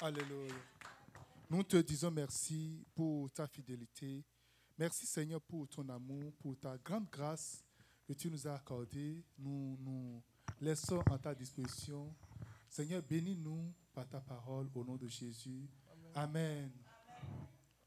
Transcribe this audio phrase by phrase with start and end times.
[0.00, 0.52] Alléluia.
[1.48, 4.22] Nous te disons merci pour ta fidélité.
[4.76, 7.64] Merci Seigneur pour ton amour, pour ta grande grâce
[8.06, 9.24] que tu nous as accordée.
[9.38, 10.22] Nous nous
[10.60, 12.14] laissons en ta disposition.
[12.68, 15.66] Seigneur, bénis-nous par ta parole au nom de Jésus.
[16.14, 16.70] Amen.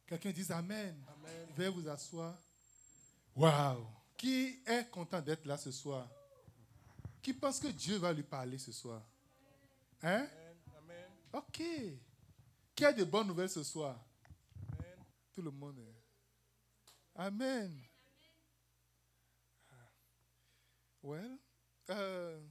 [0.07, 0.95] Quelqu'un dit Amen.
[1.07, 1.47] Amen.
[1.55, 2.35] Veuillez vous asseoir.
[3.35, 3.85] Waouh!
[4.17, 6.09] Qui est content d'être là ce soir?
[7.21, 9.05] Qui pense que Dieu va lui parler ce soir?
[10.01, 10.27] Hein?
[11.31, 11.43] Amen.
[11.47, 11.63] Ok.
[12.75, 13.99] Qui a de bonnes nouvelles ce soir?
[14.73, 15.05] Amen.
[15.33, 15.79] Tout le monde.
[17.15, 17.81] Amen.
[21.01, 21.37] Well,
[21.89, 22.45] euh,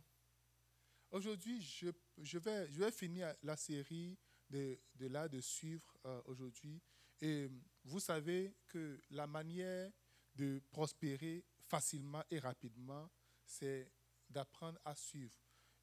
[1.10, 4.18] aujourd'hui, je, je, vais, je vais finir la série
[4.48, 6.80] de, de là de suivre euh, aujourd'hui.
[7.20, 7.50] Et
[7.84, 9.90] vous savez que la manière
[10.34, 13.10] de prospérer facilement et rapidement,
[13.44, 13.90] c'est
[14.30, 15.36] d'apprendre à suivre.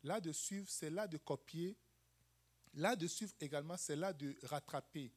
[0.04, 1.78] Là de suivre, c'est là de copier.
[2.76, 5.12] Là de suivre également, c'est là de rattraper.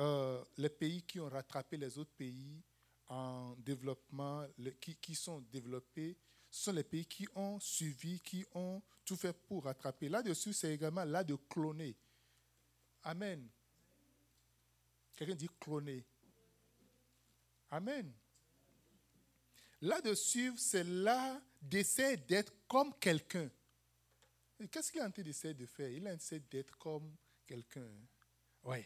[0.00, 2.62] Euh, les pays qui ont rattrapé les autres pays
[3.08, 4.46] en développement,
[4.80, 6.16] qui, qui sont développés,
[6.50, 10.08] ce sont les pays qui ont suivi, qui ont tout fait pour rattraper.
[10.08, 11.96] Là-dessus, c'est également là de cloner.
[13.04, 13.48] Amen.
[15.16, 16.04] Quelqu'un dit cloner.
[17.70, 18.12] Amen.
[19.82, 23.48] Là de suivre, c'est là d'essayer d'être comme quelqu'un.
[24.68, 25.88] Qu'est-ce qu'il est en train de faire?
[25.88, 27.14] Il a essayé d'être comme
[27.46, 27.88] quelqu'un.
[28.64, 28.84] Oui.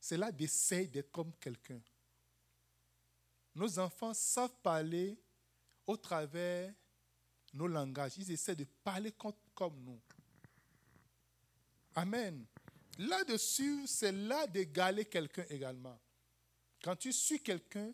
[0.00, 1.80] C'est là d'essayer d'être comme quelqu'un.
[3.54, 5.18] Nos enfants savent parler
[5.86, 6.72] au travers
[7.52, 8.16] nos langages.
[8.18, 9.12] Ils essaient de parler
[9.54, 10.00] comme nous.
[11.94, 12.46] Amen.
[12.98, 15.98] Là-dessus, c'est là d'égaler quelqu'un également.
[16.82, 17.92] Quand tu suis quelqu'un,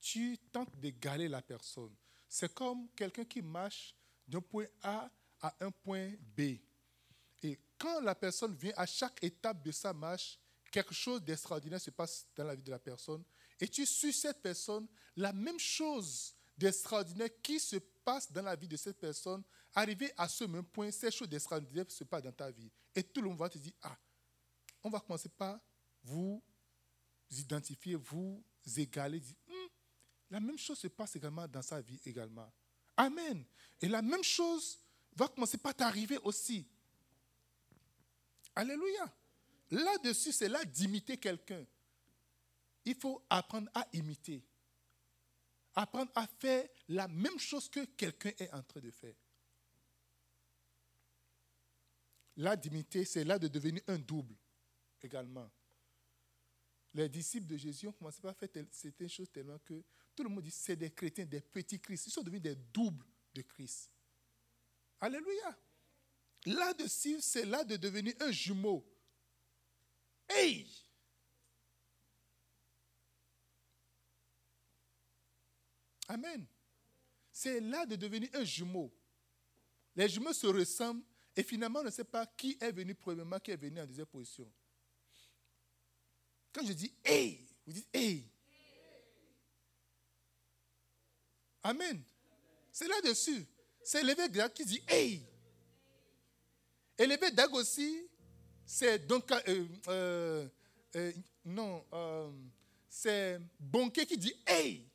[0.00, 1.94] tu tentes d'égaler la personne.
[2.28, 3.94] C'est comme quelqu'un qui marche
[4.26, 5.10] d'un point A
[5.40, 6.58] à un point B.
[7.42, 10.38] Et quand la personne vient à chaque étape de sa marche,
[10.70, 13.22] quelque chose d'extraordinaire se passe dans la vie de la personne.
[13.60, 14.86] Et tu suis cette personne,
[15.16, 19.42] la même chose d'extraordinaire qui se passe dans la vie de cette personne,
[19.74, 22.70] arrivé à ce même point, ces choses d'extraordinaire se passent dans ta vie.
[22.94, 23.96] Et tout le monde va te dire, ah,
[24.82, 25.58] on va commencer par
[26.02, 26.42] vous
[27.30, 28.42] identifier, vous
[28.76, 29.68] égaler, hmm,
[30.30, 32.50] la même chose se passe également dans sa vie également.
[32.96, 33.44] Amen.
[33.80, 34.78] Et la même chose
[35.18, 36.66] va commencer par t'arriver aussi.
[38.54, 39.12] Alléluia.
[39.70, 41.64] Là-dessus, c'est là d'imiter quelqu'un.
[42.84, 44.42] Il faut apprendre à imiter.
[45.74, 49.14] Apprendre à faire la même chose que quelqu'un est en train de faire.
[52.36, 54.34] Là d'imiter, c'est là de devenir un double
[55.02, 55.50] également.
[56.94, 59.82] Les disciples de Jésus ont commencé par faire certaines choses tellement que
[60.14, 62.06] tout le monde dit c'est des chrétiens, des petits Christ.
[62.06, 63.04] Ils sont devenus des doubles
[63.34, 63.90] de Christ.
[65.00, 65.56] Alléluia.
[66.46, 68.84] Là-dessus, c'est là de devenir un jumeau.
[70.28, 70.66] Hey!
[76.08, 76.46] Amen.
[77.30, 78.92] C'est là de devenir un jumeau.
[79.94, 81.04] Les jumeaux se ressemblent
[81.36, 84.06] et finalement on ne sait pas qui est venu premièrement, qui est venu en deuxième
[84.06, 84.50] position.
[86.52, 88.28] Quand je dis hey, vous dites hey.
[91.62, 92.02] Amen.
[92.72, 93.46] C'est là-dessus.
[93.90, 95.26] C'est l'évêque Dag qui dit hey.
[96.98, 98.06] Et l'évêque Dag aussi,
[98.66, 99.32] c'est donc.
[99.32, 100.48] Euh, euh,
[100.94, 101.12] euh,
[101.42, 101.82] non,
[102.86, 104.86] c'est Bonquet qui dit hey.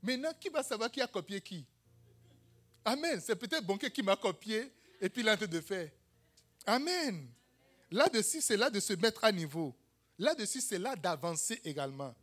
[0.00, 1.66] Maintenant, qui va savoir qui a copié qui?
[2.84, 3.20] Amen.
[3.20, 5.90] C'est peut-être Bonquet qui m'a copié et puis a de faire.
[6.64, 7.28] Amen.
[7.90, 9.74] Là-dessus, c'est là de se mettre à niveau.
[10.16, 12.14] Là-dessus, c'est là d'avancer également.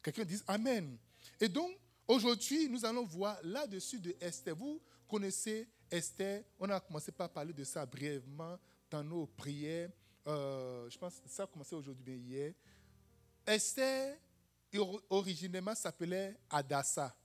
[0.00, 0.96] Quelqu'un dit Amen.
[1.40, 1.76] Et donc,
[2.08, 4.54] aujourd'hui, nous allons voir là-dessus de Esther.
[4.54, 6.44] Vous connaissez Esther.
[6.58, 8.58] On a commencé par parler de ça brièvement
[8.90, 9.90] dans nos prières.
[10.26, 12.54] Euh, je pense que ça a commencé aujourd'hui, mais hier.
[13.46, 14.18] Esther,
[15.08, 17.16] originellement, s'appelait Adassa.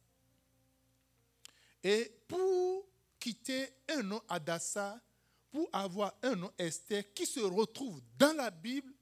[1.84, 2.86] Et pour
[3.20, 5.00] quitter un nom Adassa,
[5.52, 8.94] pour avoir un nom Esther qui se retrouve dans la Bible,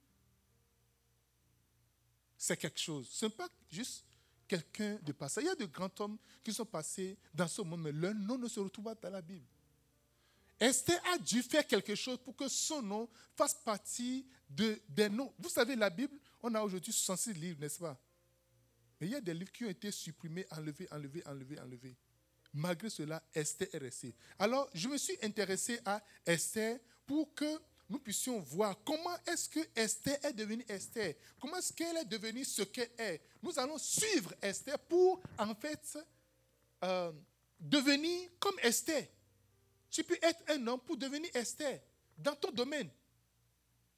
[2.38, 3.10] c'est quelque chose.
[3.12, 4.06] Ce n'est pas juste
[4.50, 5.42] quelqu'un de passé.
[5.42, 8.38] Il y a de grands hommes qui sont passés dans ce monde, mais leur nom
[8.38, 9.46] ne se retrouve pas dans la Bible.
[10.60, 15.34] Esther a dû faire quelque chose pour que son nom fasse partie de, des noms.
[15.40, 17.98] Vous savez, la Bible, on a aujourd'hui 66 livres, n'est-ce pas?
[19.00, 21.96] Mais il y a des livres qui ont été supprimés, enlevés, enlevés, enlevés, enlevés.
[22.54, 24.14] Malgré cela, Esther est restée.
[24.38, 27.60] Alors, je me suis intéressé à Esther pour que
[27.90, 31.16] nous puissions voir comment est-ce que Esther est devenue Esther.
[31.40, 33.22] Comment est-ce qu'elle est devenue ce qu'elle est.
[33.42, 35.98] Nous allons suivre Esther pour, en fait,
[36.84, 37.12] euh,
[37.60, 39.08] devenir comme Esther.
[39.90, 41.80] Tu peux être un homme pour devenir Esther
[42.16, 42.90] dans ton domaine.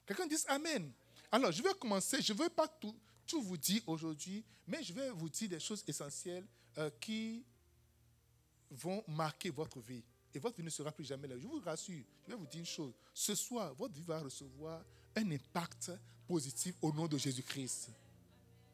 [0.06, 0.92] Quelqu'un dit Amen.
[1.32, 2.22] Alors, je vais commencer.
[2.22, 2.96] Je ne veux pas tout,
[3.34, 6.46] vous dire aujourd'hui, mais je vais vous dire des choses essentielles
[6.78, 7.46] euh, qui
[8.70, 10.04] vont marquer votre vie.
[10.33, 11.38] Et votre vie ne sera plus jamais là.
[11.38, 12.94] Je vous rassure, je vais vous dire une chose.
[13.13, 14.83] Ce soir, votre vie va recevoir
[15.16, 15.92] un impact
[16.28, 17.89] positif au nom de Jésus-Christ.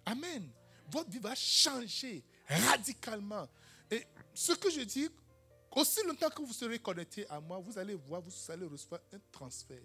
[0.06, 0.50] Amen.
[0.89, 3.48] Votre vie va changer radicalement.
[3.89, 5.09] Et ce que je dis,
[5.71, 9.19] aussi longtemps que vous serez connecté à moi, vous allez voir, vous allez recevoir un
[9.31, 9.81] transfert.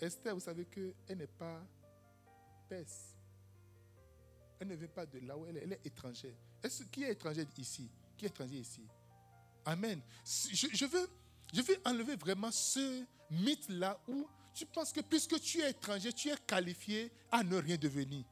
[0.00, 1.62] Esther, vous savez qu'elle n'est pas
[2.68, 3.14] perse.
[4.58, 6.34] Elle ne vient pas de là où elle est, elle est étrangère.
[6.90, 7.90] Qui est étranger ici?
[8.16, 8.82] Qui est étranger ici?
[9.64, 10.00] Amen.
[10.24, 11.08] Je, veux,
[11.84, 17.10] enlever vraiment ce mythe-là où tu penses que puisque tu es étranger, tu es qualifié
[17.30, 18.24] à ne rien devenir.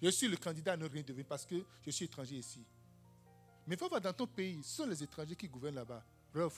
[0.00, 2.64] Je suis le candidat à ne rien devenir parce que je suis étranger ici.
[3.66, 6.04] Mais va voir dans ton pays, ce sont les étrangers qui gouvernent là-bas.
[6.32, 6.48] Vrai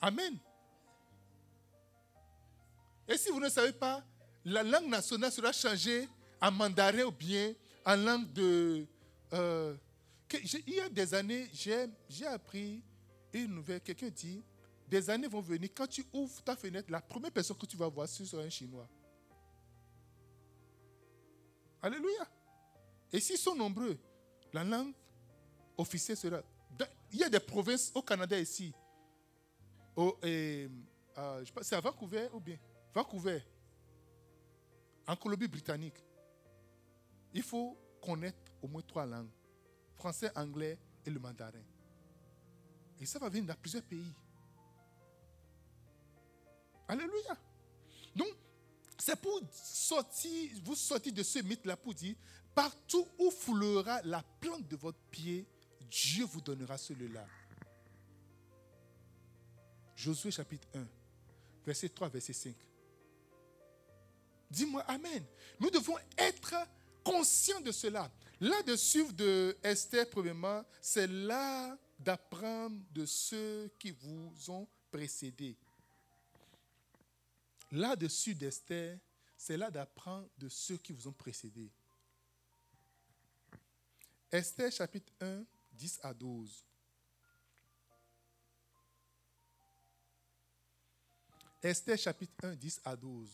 [0.00, 0.38] Amen.
[3.08, 4.04] Et si vous ne savez pas,
[4.44, 6.08] la langue nationale sera changée
[6.40, 7.54] en mandarin ou bien
[7.84, 8.86] en langue de...
[9.32, 9.74] Euh,
[10.32, 12.82] il y a des années, j'ai appris
[13.32, 13.80] une nouvelle.
[13.80, 14.42] Quelqu'un dit,
[14.86, 17.88] des années vont venir, quand tu ouvres ta fenêtre, la première personne que tu vas
[17.88, 18.88] voir, ce sera un Chinois.
[21.80, 22.26] Alléluia.
[23.12, 23.98] Et s'ils sont nombreux,
[24.52, 24.92] la langue
[25.76, 26.42] officielle sera...
[27.12, 28.74] Il y a des provinces au Canada ici.
[29.96, 30.68] Euh,
[31.62, 32.58] c'est à Vancouver ou bien?
[32.94, 33.42] Vancouver,
[35.06, 36.04] en Colombie-Britannique,
[37.32, 39.30] il faut connaître au moins trois langues
[39.98, 41.62] français, anglais et le mandarin.
[43.00, 44.12] Et ça va venir dans plusieurs pays.
[46.86, 47.36] Alléluia.
[48.16, 48.28] Donc,
[48.96, 52.16] c'est pour sortir, vous sortir de ce mythe-là pour dire,
[52.54, 55.46] partout où foulera la plante de votre pied,
[55.90, 57.26] Dieu vous donnera celui-là.
[59.94, 60.86] Josué chapitre 1,
[61.66, 62.54] verset 3, verset 5.
[64.50, 65.24] Dis-moi Amen.
[65.60, 66.54] Nous devons être
[67.04, 68.10] conscients de cela.
[68.40, 75.56] Là-dessus de Esther, premièrement, c'est là d'apprendre de ceux qui vous ont précédé.
[77.72, 78.98] Là-dessus d'Esther,
[79.36, 81.70] c'est là d'apprendre de ceux qui vous ont précédé.
[84.30, 86.64] Esther chapitre 1, 10 à 12.
[91.62, 93.28] Esther chapitre 1, 10 à 12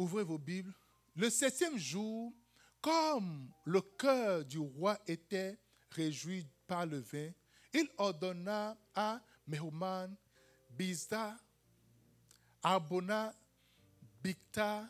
[0.00, 0.72] ouvrez vos Bibles.
[1.14, 2.32] Le septième jour,
[2.80, 5.58] comme le cœur du roi était
[5.90, 7.30] réjoui par le vin,
[7.72, 10.14] il ordonna à Mehuman,
[10.70, 11.36] Bizda,
[12.62, 13.34] Arbona,
[14.22, 14.88] Bicta,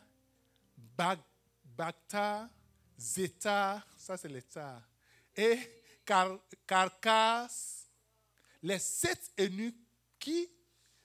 [1.75, 2.49] Bagta,
[2.99, 4.81] Zeta, ça c'est l'État,
[5.35, 5.57] et
[6.67, 7.87] Carcas,
[8.61, 9.87] les sept eunuques
[10.19, 10.49] qui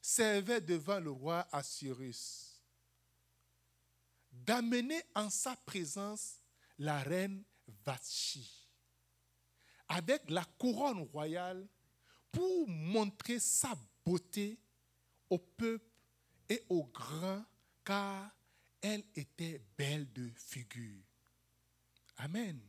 [0.00, 2.60] servaient devant le roi Assyrus
[4.30, 6.40] d'amener en sa présence
[6.78, 7.42] la reine
[7.84, 8.68] Vachi
[9.88, 11.66] avec la couronne royale
[12.32, 13.74] pour montrer sa
[14.04, 14.58] beauté
[15.30, 15.90] au peuple
[16.48, 17.44] et aux grands,
[17.84, 18.30] car
[18.80, 21.02] elle était belle de figure.
[22.18, 22.60] Amen.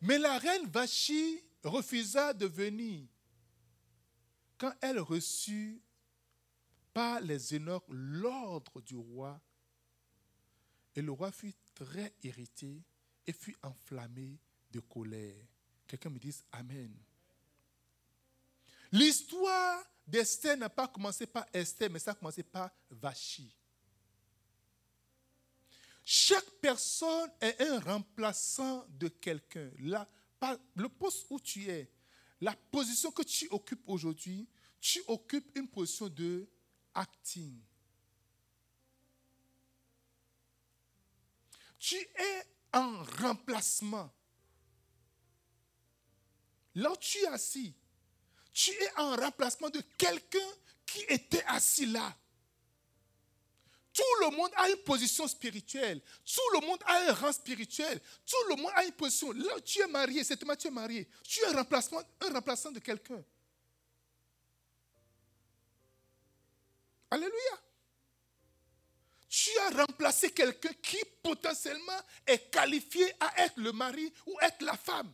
[0.00, 3.06] Mais la reine Vachi refusa de venir
[4.58, 5.82] quand elle reçut
[6.92, 9.40] par les eunuques l'ordre du roi
[10.94, 12.82] et le roi fut très irrité
[13.26, 14.38] et fut enflammé
[14.70, 15.44] de colère.
[15.86, 16.92] Quelqu'un me dise Amen.
[18.90, 23.54] L'histoire d'Esther n'a pas commencé par Esther, mais ça a commencé par Vachi.
[26.04, 29.70] Chaque personne est un remplaçant de quelqu'un.
[30.74, 31.90] Le poste où tu es,
[32.40, 34.48] la position que tu occupes aujourd'hui,
[34.80, 36.46] tu occupes une position de
[36.92, 37.62] acting.
[41.82, 44.12] tu es en remplacement.
[46.74, 47.74] Là où tu es assis,
[48.52, 50.38] tu es en remplacement de quelqu'un
[50.86, 52.16] qui était assis là.
[53.92, 56.00] Tout le monde a une position spirituelle.
[56.24, 58.00] Tout le monde a un rang spirituel.
[58.24, 59.32] Tout le monde a une position.
[59.32, 61.08] Là où tu es marié, c'est tu es marié.
[61.24, 63.22] Tu es un remplacement, un remplaçant de quelqu'un.
[67.10, 67.60] Alléluia
[69.32, 74.76] tu as remplacé quelqu'un qui potentiellement est qualifié à être le mari ou être la
[74.76, 75.10] femme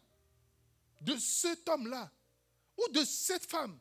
[1.00, 2.10] de cet homme-là
[2.76, 3.78] ou de cette femme.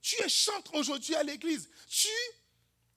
[0.00, 0.26] Tu es
[0.72, 1.68] aujourd'hui à l'église.
[1.86, 2.08] Tu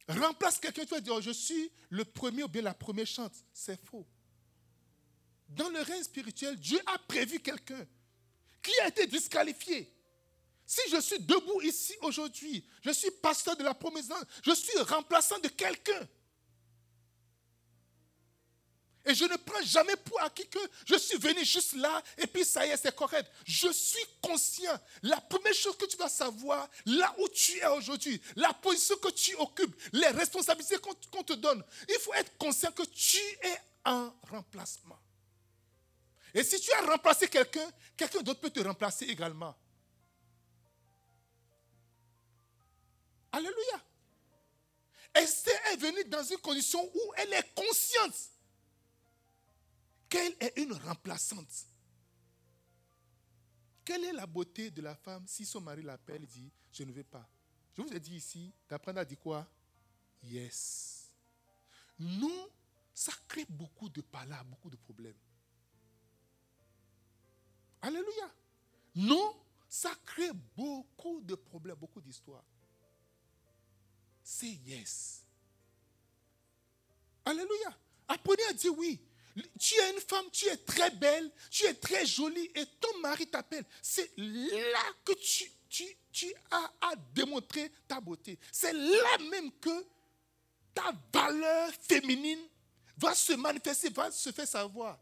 [0.08, 3.36] remplaces quelqu'un, tu vas dire, oh, je suis le premier ou bien la première chante.
[3.52, 4.08] C'est faux.
[5.50, 7.86] Dans le règne spirituel, Dieu a prévu quelqu'un
[8.64, 9.94] qui a été disqualifié.
[10.70, 14.10] Si je suis debout ici aujourd'hui, je suis pasteur de la promesse,
[14.44, 16.06] je suis remplaçant de quelqu'un.
[19.06, 22.44] Et je ne prends jamais pour acquis que je suis venu juste là et puis
[22.44, 23.32] ça y est, c'est correct.
[23.46, 24.78] Je suis conscient.
[25.04, 29.12] La première chose que tu dois savoir, là où tu es aujourd'hui, la position que
[29.12, 30.76] tu occupes, les responsabilités
[31.10, 35.00] qu'on te donne, il faut être conscient que tu es un remplacement.
[36.34, 39.56] Et si tu as remplacé quelqu'un, quelqu'un d'autre peut te remplacer également.
[43.38, 43.86] Alléluia.
[45.14, 48.32] Esther est venue dans une condition où elle est consciente
[50.10, 51.68] qu'elle est une remplaçante.
[53.86, 56.92] Quelle est la beauté de la femme si son mari l'appelle et dit Je ne
[56.92, 57.30] vais pas?
[57.76, 59.48] Je vous ai dit ici, d'apprendre à dire quoi?
[60.24, 61.12] Yes.
[62.00, 62.50] Nous,
[62.92, 65.14] ça crée beaucoup de palabres, beaucoup de problèmes.
[67.84, 68.34] Alléluia.
[68.96, 69.36] Non,
[69.70, 72.44] ça crée beaucoup de problèmes, beaucoup d'histoires.
[74.30, 75.24] C'est yes.
[77.24, 77.74] Alléluia.
[78.10, 79.00] Apprenez à dire oui.
[79.58, 83.26] Tu es une femme, tu es très belle, tu es très jolie et ton mari
[83.26, 83.64] t'appelle.
[83.82, 85.50] C'est là que tu,
[86.12, 88.38] tu, as à démontrer ta beauté.
[88.52, 89.86] C'est là même que
[90.74, 92.42] ta valeur féminine
[92.98, 95.00] va se manifester, va se faire savoir.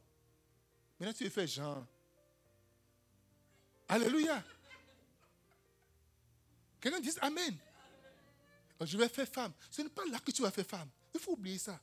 [0.99, 1.83] Maintenant, tu es fait genre.
[3.87, 4.43] Alléluia.
[6.79, 7.57] Quelqu'un dit Amen.
[8.81, 9.53] Je vais faire femme.
[9.71, 10.89] Ce n'est pas là que tu vas faire femme.
[11.13, 11.79] Il faut oublier ça.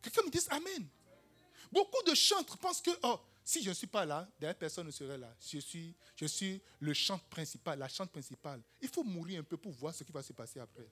[0.00, 0.88] Quelqu'un me dit Amen.
[1.70, 4.90] Beaucoup de chantres pensent que, oh, si je ne suis pas là, derrière personne ne
[4.90, 5.34] serait là.
[5.40, 8.62] Je suis, je suis le chant principal, la chante principale.
[8.80, 10.86] Il faut mourir un peu pour voir ce qui va se passer après.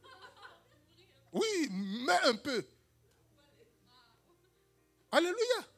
[1.33, 2.67] Oui, mais un peu.
[5.11, 5.69] Alléluia.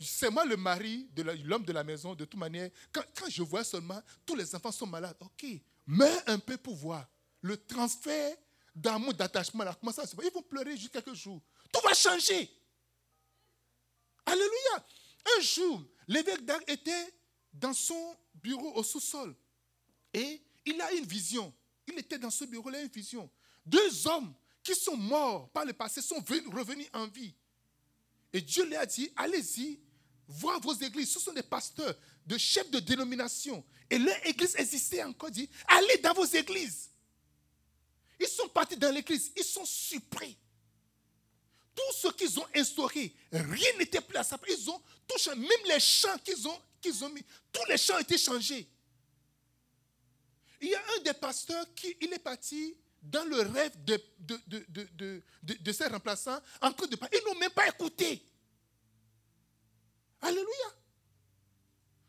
[0.00, 2.70] C'est moi le mari de l'homme de la maison, de toute manière.
[2.92, 5.16] Quand, quand, je vois seulement, tous les enfants sont malades.
[5.20, 5.46] Ok,
[5.86, 7.06] mais un peu pour voir.
[7.46, 8.36] Le transfert
[8.74, 11.40] d'amour, d'attachement, là, comment ça se passe Ils vont pleurer juste quelques jours.
[11.72, 12.50] Tout va changer.
[14.24, 14.86] Alléluia.
[15.38, 17.14] Un jour, l'évêque d'Arc était
[17.52, 19.32] dans son bureau au sous-sol.
[20.12, 21.54] Et il a une vision.
[21.86, 23.30] Il était dans ce bureau, il a une vision.
[23.64, 27.32] Deux hommes qui sont morts par le passé sont revenus en vie.
[28.32, 29.78] Et Dieu lui a dit, allez-y,
[30.26, 31.12] voir vos églises.
[31.12, 31.94] Ce sont des pasteurs,
[32.26, 33.64] de chefs de dénomination.
[33.88, 35.30] Et leur église existait encore.
[35.30, 36.90] Dit, allez dans vos églises.
[38.18, 39.32] Ils sont partis dans l'église.
[39.36, 40.36] Ils sont surpris.
[41.74, 44.56] Tout ce qu'ils ont instauré, rien n'était plus à sa place.
[44.58, 45.38] Ils ont tout changé.
[45.38, 48.66] Même les chants qu'ils ont, qu'ils ont mis, tous les chants été changés.
[50.60, 54.40] Il y a un des pasteurs qui il est parti dans le rêve de, de,
[54.46, 55.22] de, de,
[55.54, 57.18] de ses remplaçants en train de parler.
[57.20, 58.22] Ils n'ont même pas écouté.
[60.22, 60.72] Alléluia.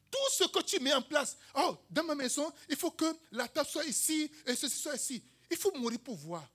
[0.09, 3.47] Tout ce que tu mets en place, oh, dans ma maison, il faut que la
[3.49, 5.21] table soit ici et ceci soit ici.
[5.49, 6.47] Il faut mourir pour voir.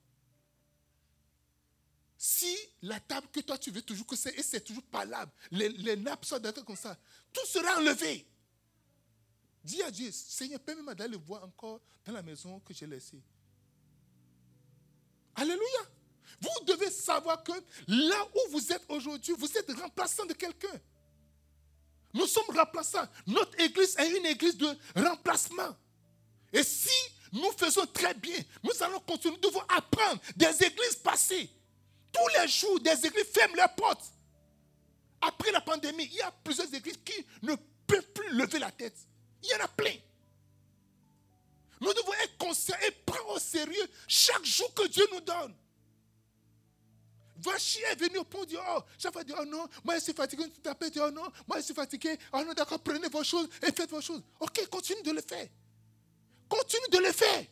[2.16, 5.68] Si la table que toi tu veux toujours que c'est, et c'est toujours palable, les,
[5.70, 6.96] les nappes sont d'accord comme ça,
[7.32, 8.26] tout sera enlevé.
[9.64, 13.20] Dis à Dieu, Seigneur, permets-moi d'aller voir encore dans la maison que j'ai laissée.
[15.34, 15.88] Alléluia.
[16.40, 17.52] Vous devez savoir que
[17.88, 20.80] là où vous êtes aujourd'hui, vous êtes remplaçant de quelqu'un.
[22.14, 23.08] Nous sommes remplaçants.
[23.26, 25.76] Notre église est une église de remplacement.
[26.52, 26.90] Et si
[27.32, 29.34] nous faisons très bien, nous allons continuer.
[29.42, 31.50] Nous devons apprendre des églises passées.
[32.12, 34.04] Tous les jours, des églises ferment leurs portes.
[35.20, 37.54] Après la pandémie, il y a plusieurs églises qui ne
[37.86, 38.96] peuvent plus lever la tête.
[39.42, 39.94] Il y en a plein.
[41.80, 45.54] Nous devons être conscients et prendre au sérieux chaque jour que Dieu nous donne.
[47.38, 50.60] Vachi est venu au dit, oh, chaque dit, oh non, moi je suis fatigué, tu
[50.60, 53.72] t'appelles, dit, oh non, moi je suis fatigué, oh non, d'accord, prenez vos choses et
[53.72, 54.22] faites vos choses.
[54.38, 55.48] Ok, continue de le faire.
[56.52, 57.46] Continue de le faire.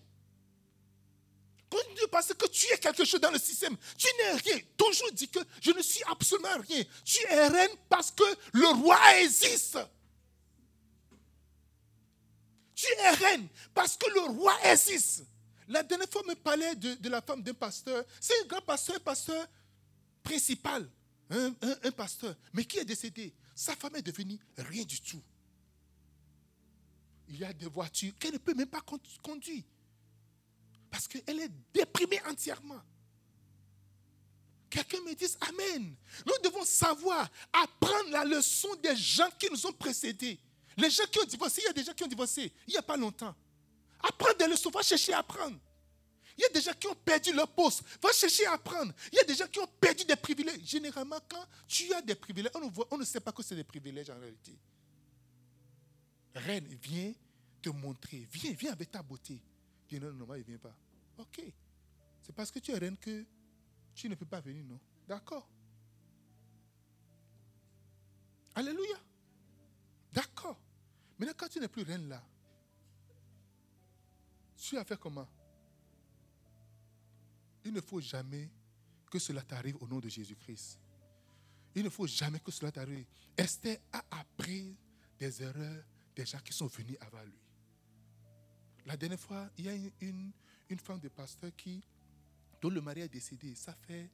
[1.71, 3.75] Continue parce que tu es quelque chose dans le système.
[3.97, 4.61] Tu n'es rien.
[4.77, 6.85] Toujours dit que je ne suis absolument rien.
[7.03, 9.79] Tu es reine parce que le roi existe.
[12.75, 15.25] Tu es reine parce que le roi existe.
[15.69, 18.05] La dernière fois, on me parlait de, de la femme d'un pasteur.
[18.21, 19.47] C'est un grand pasteur, un pasteur
[20.23, 20.87] principal,
[21.31, 23.33] un, pasteur, mais qui est décédé?
[23.55, 25.23] Sa femme est devenue rien du tout.
[27.31, 28.83] Il y a des voitures qu'elle ne peut même pas
[29.23, 29.63] conduire.
[30.91, 32.81] Parce qu'elle est déprimée entièrement.
[34.69, 35.95] Quelqu'un me dit Amen.
[36.27, 40.39] Nous devons savoir apprendre la leçon des gens qui nous ont précédés.
[40.77, 42.77] Les gens qui ont divorcé, il y a des gens qui ont divorcé il n'y
[42.77, 43.35] a pas longtemps.
[44.03, 45.59] Apprendre des leçons, va chercher à apprendre.
[46.37, 47.83] Il y a des gens qui ont perdu leur poste.
[48.03, 48.93] Va chercher à apprendre.
[49.13, 50.61] Il y a des gens qui ont perdu des privilèges.
[50.65, 53.57] Généralement, quand tu as des privilèges, on ne, voit, on ne sait pas que c'est
[53.57, 54.57] des privilèges en réalité.
[56.35, 57.13] Reine, viens
[57.61, 58.27] te montrer.
[58.33, 59.43] Viens, viens avec ta beauté.
[59.89, 60.75] Dit non, non, non, il ne vient pas.
[61.19, 61.43] Ok.
[62.23, 63.25] C'est parce que tu es reine que
[63.95, 65.49] tu ne peux pas venir, non D'accord.
[68.55, 68.99] Alléluia.
[70.13, 70.59] D'accord.
[71.19, 72.23] Maintenant, quand tu n'es plus reine là,
[74.57, 75.29] tu as fait comment?
[77.65, 78.49] Il ne faut jamais
[79.11, 80.79] que cela t'arrive au nom de Jésus-Christ.
[81.75, 83.07] Il ne faut jamais que cela t'arrive.
[83.37, 84.77] Esther a appris
[85.19, 85.85] des erreurs
[86.21, 87.41] des gens qui sont venus avant lui.
[88.85, 89.73] La dernière fois, il y a
[90.03, 90.33] une,
[90.69, 91.83] une, femme de pasteur qui,
[92.61, 93.55] dont le mari est décédé.
[93.55, 94.11] Ça fait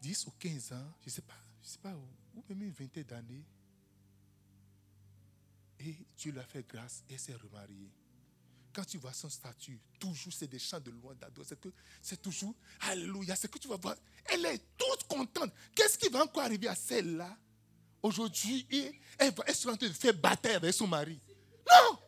[0.00, 3.04] 10 ou 15 ans, je ne sais pas, je sais pas, ou même une vingtaine
[3.04, 3.44] d'années.
[5.80, 7.92] Et Dieu lui a fait grâce et s'est remariée.
[8.72, 11.56] Quand tu vois son statut, toujours c'est des chants de louange d'adoration.
[12.00, 13.36] C'est toujours Alléluia.
[13.36, 13.96] C'est que tu vas voir.
[14.26, 15.52] Elle est toute contente.
[15.74, 17.36] Qu'est-ce qui va encore arriver à celle-là?
[18.02, 18.66] Aujourd'hui
[19.18, 21.20] elle, va, être en train de faire bataille avec son mari
[21.70, 21.98] Non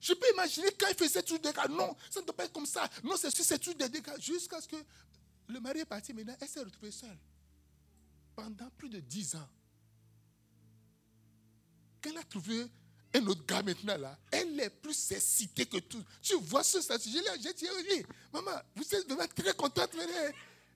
[0.00, 1.68] Je peux imaginer quand il faisait tout des dégâts.
[1.70, 2.88] Non, ça ne doit pas être comme ça.
[3.04, 4.18] Non, c'est sûr, c'est tout des dégâts.
[4.18, 4.76] Jusqu'à ce que
[5.48, 7.18] le mari est parti maintenant, elle s'est retrouvée seule.
[8.34, 9.48] Pendant plus de dix ans.
[12.00, 12.66] Qu'elle a trouvé
[13.12, 16.02] un autre gars maintenant là, elle est plus excitée que tout.
[16.22, 17.08] Tu vois ce statut.
[17.42, 19.90] J'ai dit, oui, maman, vous êtes vraiment très contente.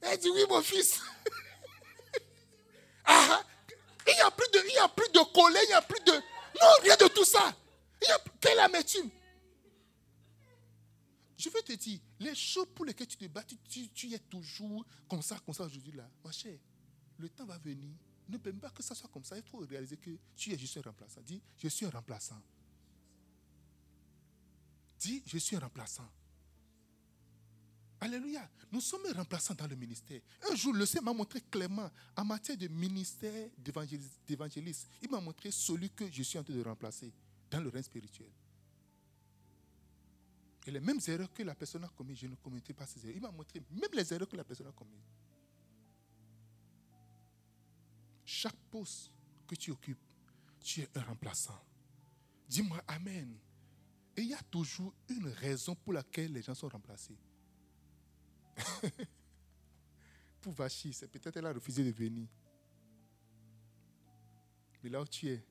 [0.00, 1.00] Elle dit, oui, mon fils.
[3.04, 3.42] ah,
[4.06, 6.02] il n'y a plus de, il y a plus de colère, il n'y a plus
[6.04, 6.12] de.
[6.12, 7.54] Non, rien de tout ça.
[8.02, 9.10] Il y quelle amertume.
[11.36, 14.84] Je veux te dire, les choses pour lesquelles tu te bats, tu, tu, es toujours
[15.08, 16.08] comme ça, comme ça aujourd'hui là.
[16.24, 16.58] Ma chère,
[17.18, 17.90] le temps va venir
[18.28, 19.36] ne permet pas que ça soit comme ça.
[19.36, 21.20] Il faut réaliser que tu es juste un remplaçant.
[21.22, 22.40] Dis, je suis un remplaçant.
[24.98, 26.08] Dis, je suis un remplaçant.
[28.04, 28.46] Alléluia.
[28.70, 30.20] Nous sommes remplaçants dans le ministère.
[30.50, 35.50] Un jour, le Seigneur m'a montré clairement, en matière de ministère d'évangéliste, il m'a montré
[35.50, 37.10] celui que je suis en train de remplacer
[37.50, 38.28] dans le règne spirituel.
[40.66, 43.16] Et les mêmes erreurs que la personne a commises, je ne commettais pas ces erreurs.
[43.16, 45.08] Il m'a montré même les erreurs que la personne a commises.
[48.26, 49.12] Chaque poste
[49.46, 49.96] que tu occupes,
[50.62, 51.58] tu es un remplaçant.
[52.46, 53.34] Dis-moi Amen.
[54.14, 57.16] Et il y a toujours une raison pour laquelle les gens sont remplacés.
[60.40, 62.28] pour Vachi, c'est peut-être elle a refusé de venir.
[64.82, 65.44] Mais là où tu es,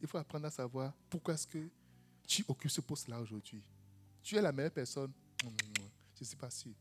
[0.00, 1.70] il faut apprendre à savoir pourquoi est-ce que
[2.26, 3.62] tu occupes ce poste-là aujourd'hui.
[4.22, 5.12] Tu es la meilleure personne.
[5.42, 6.74] Je ne suis pas sûr.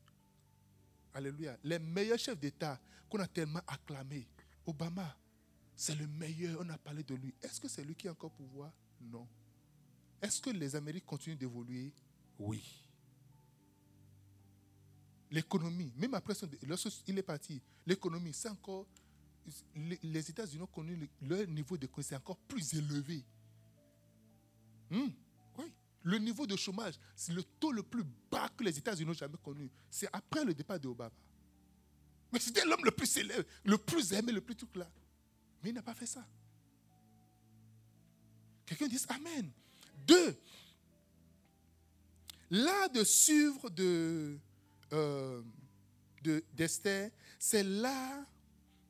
[1.13, 1.57] Alléluia.
[1.63, 4.27] Les meilleurs chefs d'État qu'on a tellement acclamés,
[4.65, 5.17] Obama,
[5.75, 7.33] c'est le meilleur, on a parlé de lui.
[7.41, 8.71] Est-ce que c'est lui qui a encore pouvoir?
[8.99, 9.27] Non.
[10.21, 11.93] Est-ce que les Amériques continuent d'évoluer?
[12.39, 12.86] Oui.
[15.29, 16.33] L'économie, même après
[16.67, 18.85] lorsqu'il est parti, l'économie, c'est encore.
[20.03, 23.23] Les États-Unis ont connu leur niveau de c'est encore plus élevé.
[24.89, 25.07] Hmm,
[25.57, 25.73] oui.
[26.03, 29.37] Le niveau de chômage, c'est le taux le plus bas que les États-Unis ont jamais
[29.43, 29.69] connu.
[29.89, 30.89] C'est après le départ de.
[32.31, 34.89] Mais c'était l'homme le plus célèbre, le plus aimé, le plus tout là.
[35.63, 36.25] Mais il n'a pas fait ça.
[38.65, 39.49] Quelqu'un dit Amen.
[40.05, 40.37] Deux,
[42.49, 44.37] l'art de suivre de,
[44.93, 45.41] euh,
[46.53, 48.25] d'Esther, c'est l'art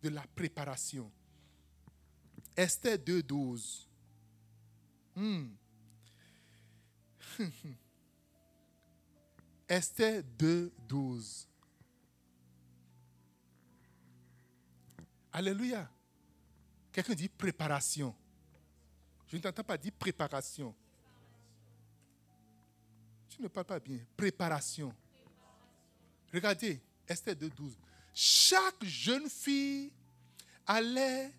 [0.02, 1.12] de la préparation.
[2.56, 3.86] Esther 2.12.
[5.16, 5.48] Hmm.
[9.70, 11.46] Esther 2.12.
[15.34, 15.90] Alléluia.
[16.92, 18.16] Quelqu'un dit préparation.
[19.28, 20.74] Je ne t'entends pas dire préparation.
[23.30, 24.00] Tu ne parles pas bien.
[24.16, 24.92] Préparation.
[26.38, 27.72] Regardez, Esther 2.12.
[28.14, 29.92] Chaque jeune fille
[30.68, 31.34] allait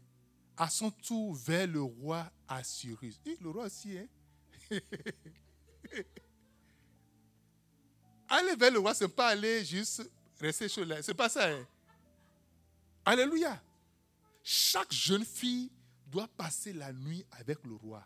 [0.56, 3.20] à son tour vers le roi Assyrus.
[3.40, 4.08] le roi aussi, hein?
[8.28, 10.02] aller vers le roi, ce n'est pas aller juste
[10.40, 11.00] rester chaud là.
[11.00, 11.48] Ce n'est pas ça.
[11.48, 11.64] Hein?
[13.04, 13.62] Alléluia.
[14.42, 15.70] Chaque jeune fille
[16.08, 18.04] doit passer la nuit avec le roi.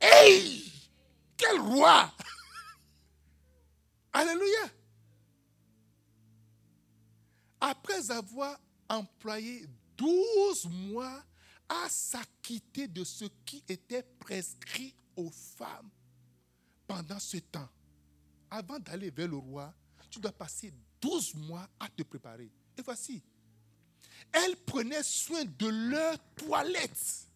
[0.00, 0.64] Hey!
[1.36, 2.12] Quel roi!
[4.12, 4.68] Alléluia!
[7.60, 9.66] Après avoir employé
[9.96, 11.22] 12 mois
[11.68, 15.90] à s'acquitter de ce qui était prescrit aux femmes
[16.86, 17.68] pendant ce temps,
[18.50, 19.74] avant d'aller vers le roi,
[20.10, 22.50] tu dois passer 12 mois à te préparer.
[22.76, 23.22] Et voici,
[24.32, 27.26] elles prenaient soin de leur toilette.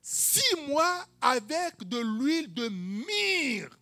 [0.00, 3.76] Six mois avec de l'huile de myrrhe.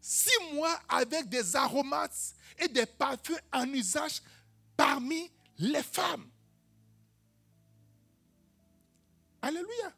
[0.00, 4.22] Six mois avec des aromates et des parfums en usage
[4.76, 6.28] parmi les femmes.
[9.42, 9.94] Alléluia.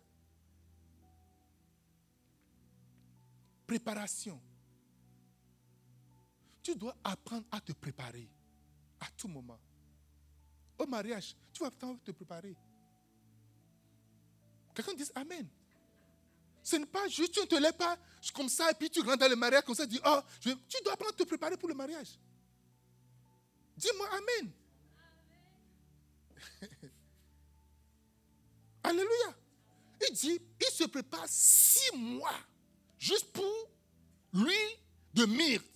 [3.73, 4.39] préparation.
[6.63, 8.29] Tu dois apprendre à te préparer
[9.01, 9.59] à tout moment.
[10.79, 12.55] Au mariage, tu vas te préparer.
[14.75, 15.49] Quelqu'un dit Amen.
[16.63, 17.99] Ce n'est pas juste, tu ne te lèves pas
[18.35, 20.55] comme ça et puis tu rentres dans le mariage comme ça, tu dis, oh, tu
[20.85, 22.17] dois apprendre à te préparer pour le mariage.
[23.83, 24.53] Dis-moi Amen.
[28.85, 29.37] Alléluia.
[30.09, 32.39] Il dit, il se prépare six mois
[32.97, 33.71] juste pour
[34.33, 34.79] l'huile
[35.15, 35.67] de myrte.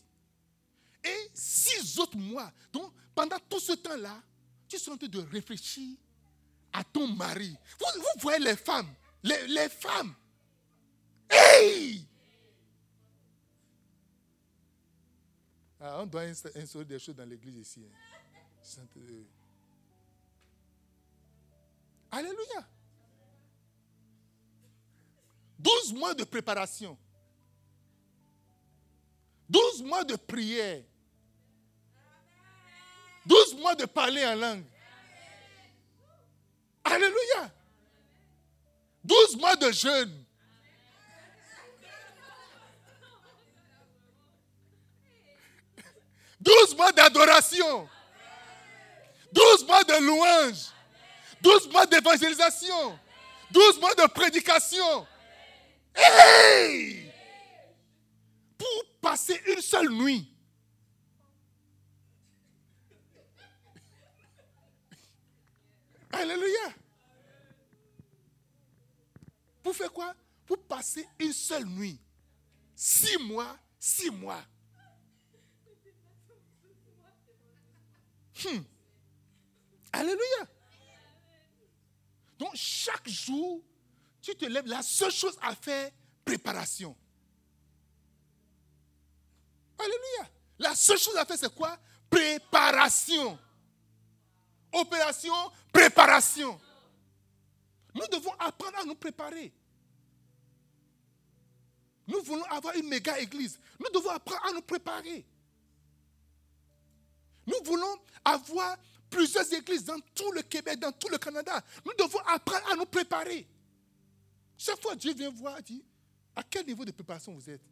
[1.05, 2.53] Et six autres mois.
[2.73, 4.23] Donc, pendant tout ce temps-là,
[4.69, 5.97] tu es en train de réfléchir
[6.73, 7.57] à ton mari.
[7.79, 8.93] Vous, voyez les femmes,
[9.23, 10.15] les, femmes.
[11.29, 12.06] Hey!
[15.89, 17.81] Ah, on doit instaurer des choses dans l'église ici.
[17.87, 18.83] Hein.
[22.11, 22.69] Alléluia.
[25.61, 26.99] 12 mois de préparation.
[29.49, 30.83] 12 mois de prière.
[33.25, 34.65] 12 mois de parler en langue.
[36.83, 37.55] Alléluia.
[39.05, 40.26] 12 mois de jeûne.
[46.47, 47.89] Douze mois d'adoration.
[49.33, 50.67] Douze mois de louange.
[51.41, 52.97] Douze mois d'évangélisation.
[53.51, 55.07] Douze mois de prédication.
[55.93, 57.13] Hey!
[58.57, 60.33] Pour passer une seule nuit.
[66.13, 66.73] Alléluia.
[69.65, 70.15] Pour faire quoi?
[70.47, 72.01] Pour passer une seule nuit.
[72.77, 74.43] Six mois, six mois.
[78.45, 78.63] Hmm.
[79.93, 80.47] Alléluia.
[82.39, 83.63] Donc chaque jour,
[84.21, 85.91] tu te lèves, la seule chose à faire,
[86.25, 86.97] préparation.
[89.79, 90.31] Alléluia.
[90.59, 91.79] La seule chose à faire, c'est quoi?
[92.11, 93.39] Préparation.
[94.73, 95.35] Opération,
[95.73, 96.61] préparation.
[97.95, 99.53] Nous devons apprendre à nous préparer.
[102.07, 103.59] Nous voulons avoir une méga église.
[103.81, 105.25] Nous devons apprendre à nous préparer.
[107.47, 108.77] Nous voulons avoir
[109.09, 111.63] plusieurs églises dans tout le Québec, dans tout le Canada.
[111.85, 113.47] Nous devons apprendre à nous préparer.
[114.59, 115.85] Chaque fois Dieu vient voir, dit,
[116.35, 117.63] à quel niveau de préparation vous êtes?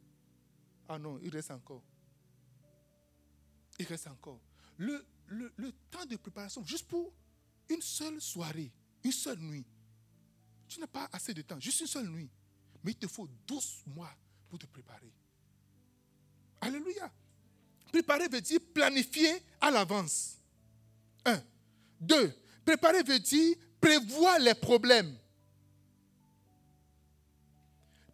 [0.89, 1.83] Ah non, il reste encore.
[3.79, 4.41] Il reste encore.
[4.79, 7.13] Le, le, temps de préparation, juste pour
[7.69, 8.71] une seule soirée,
[9.03, 9.65] une seule nuit.
[10.69, 12.31] Tu n'as pas assez de temps, juste une seule nuit.
[12.83, 14.15] Mais il te faut 12 mois
[14.49, 15.13] pour te préparer.
[16.61, 17.11] Alléluia.
[17.91, 20.37] Préparer veut dire planifier à l'avance.
[21.25, 21.43] Un.
[21.99, 22.33] Deux.
[22.65, 25.17] Préparer veut dire prévoir les problèmes.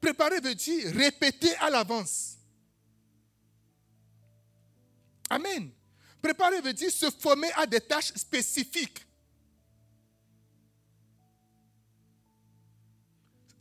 [0.00, 2.36] Préparer veut dire répéter à l'avance.
[5.28, 5.70] Amen.
[6.22, 9.06] Préparer veut dire se former à des tâches spécifiques.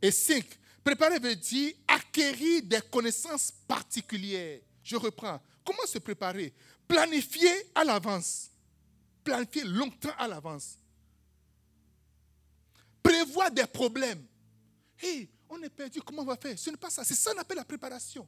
[0.02, 0.46] Et cinq,
[0.82, 4.60] préparer veut dire acquérir des connaissances particulières.
[4.82, 5.40] Je reprends.
[5.64, 6.54] Comment se préparer?
[6.90, 8.50] Planifier à l'avance.
[9.22, 10.76] Planifier longtemps à l'avance.
[13.00, 14.26] Prévoir des problèmes.
[14.98, 16.58] Hey, on est perdu, comment on va faire?
[16.58, 17.04] Ce n'est pas ça.
[17.04, 18.26] C'est ça qu'on appelle la préparation.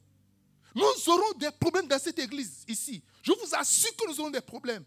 [0.73, 3.03] Nous aurons des problèmes dans cette église ici.
[3.21, 4.85] Je vous assure que nous aurons des problèmes.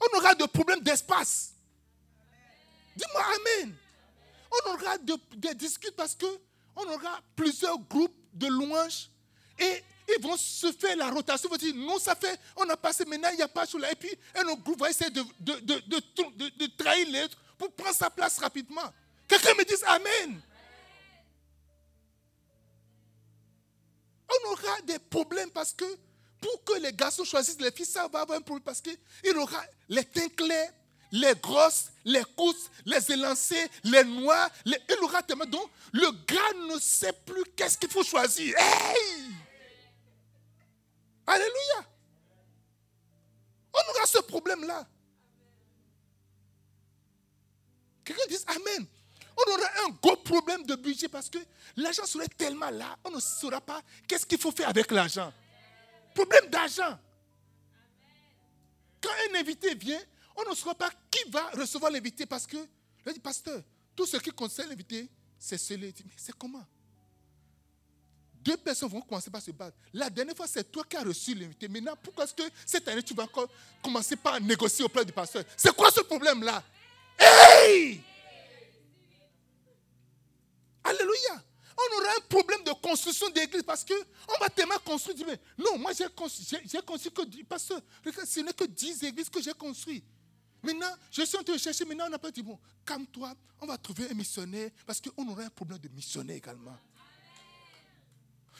[0.00, 1.52] On aura des problèmes d'espace.
[2.94, 3.74] Dis-moi Amen.
[4.52, 4.98] On aura
[5.36, 6.26] des discutes parce que
[6.76, 9.10] on aura plusieurs groupes de louanges
[9.58, 9.82] et
[10.16, 11.48] ils vont se faire la rotation.
[11.48, 13.78] Ils vont dire, nous, ça fait, on a passé, maintenant, il n'y a pas sur
[13.78, 13.90] là.
[13.92, 18.10] Et puis, un autre groupe va essayer de, de, de, trahir l'autre pour prendre sa
[18.10, 18.92] place rapidement.
[19.26, 20.40] Quelqu'un me dise Amen.
[24.30, 25.84] On aura des problèmes parce que
[26.40, 29.62] pour que les garçons choisissent les filles, ça va avoir un problème parce qu'il aura
[29.88, 30.70] les teints clairs,
[31.10, 34.50] les grosses, les cousses, les élancés, les noirs.
[34.66, 35.46] il aura tellement.
[35.46, 38.54] Donc, le gars ne sait plus qu'est-ce qu'il faut choisir.
[41.28, 41.86] Alléluia.
[43.74, 44.88] On aura ce problème-là.
[48.04, 48.86] Quelqu'un dit Amen
[49.38, 51.38] on aura un gros problème de budget parce que
[51.76, 55.32] l'argent serait tellement là, on ne saura pas qu'est-ce qu'il faut faire avec l'argent.
[56.14, 56.98] Problème d'argent.
[59.00, 60.00] Quand un invité vient,
[60.36, 62.56] on ne saura pas qui va recevoir l'invité parce que,
[63.06, 63.62] je dis, pasteur,
[63.94, 66.66] tout ce qui concerne l'invité, c'est celui mais c'est comment?
[68.48, 69.76] Deux personnes vont commencer par se battre.
[69.92, 71.68] La dernière fois, c'est toi qui as reçu l'invité.
[71.68, 73.46] Maintenant, pourquoi est-ce que cette année, tu vas encore
[73.82, 75.44] commencer par négocier auprès du pasteur?
[75.54, 76.64] C'est quoi ce problème-là?
[77.18, 78.00] Hey
[80.82, 81.42] Alléluia.
[81.76, 85.26] on aura un problème de construction d'église parce qu'on va tellement construire.
[85.26, 87.68] Mais non, moi j'ai construit, que parce
[88.02, 90.06] que ce n'est que 10 églises que j'ai construites.
[90.62, 91.84] Maintenant, je suis en train de chercher.
[91.84, 95.42] Maintenant, on n'a pas dit, bon, calme-toi, on va trouver un missionnaire parce qu'on aura
[95.42, 96.78] un problème de missionnaire également.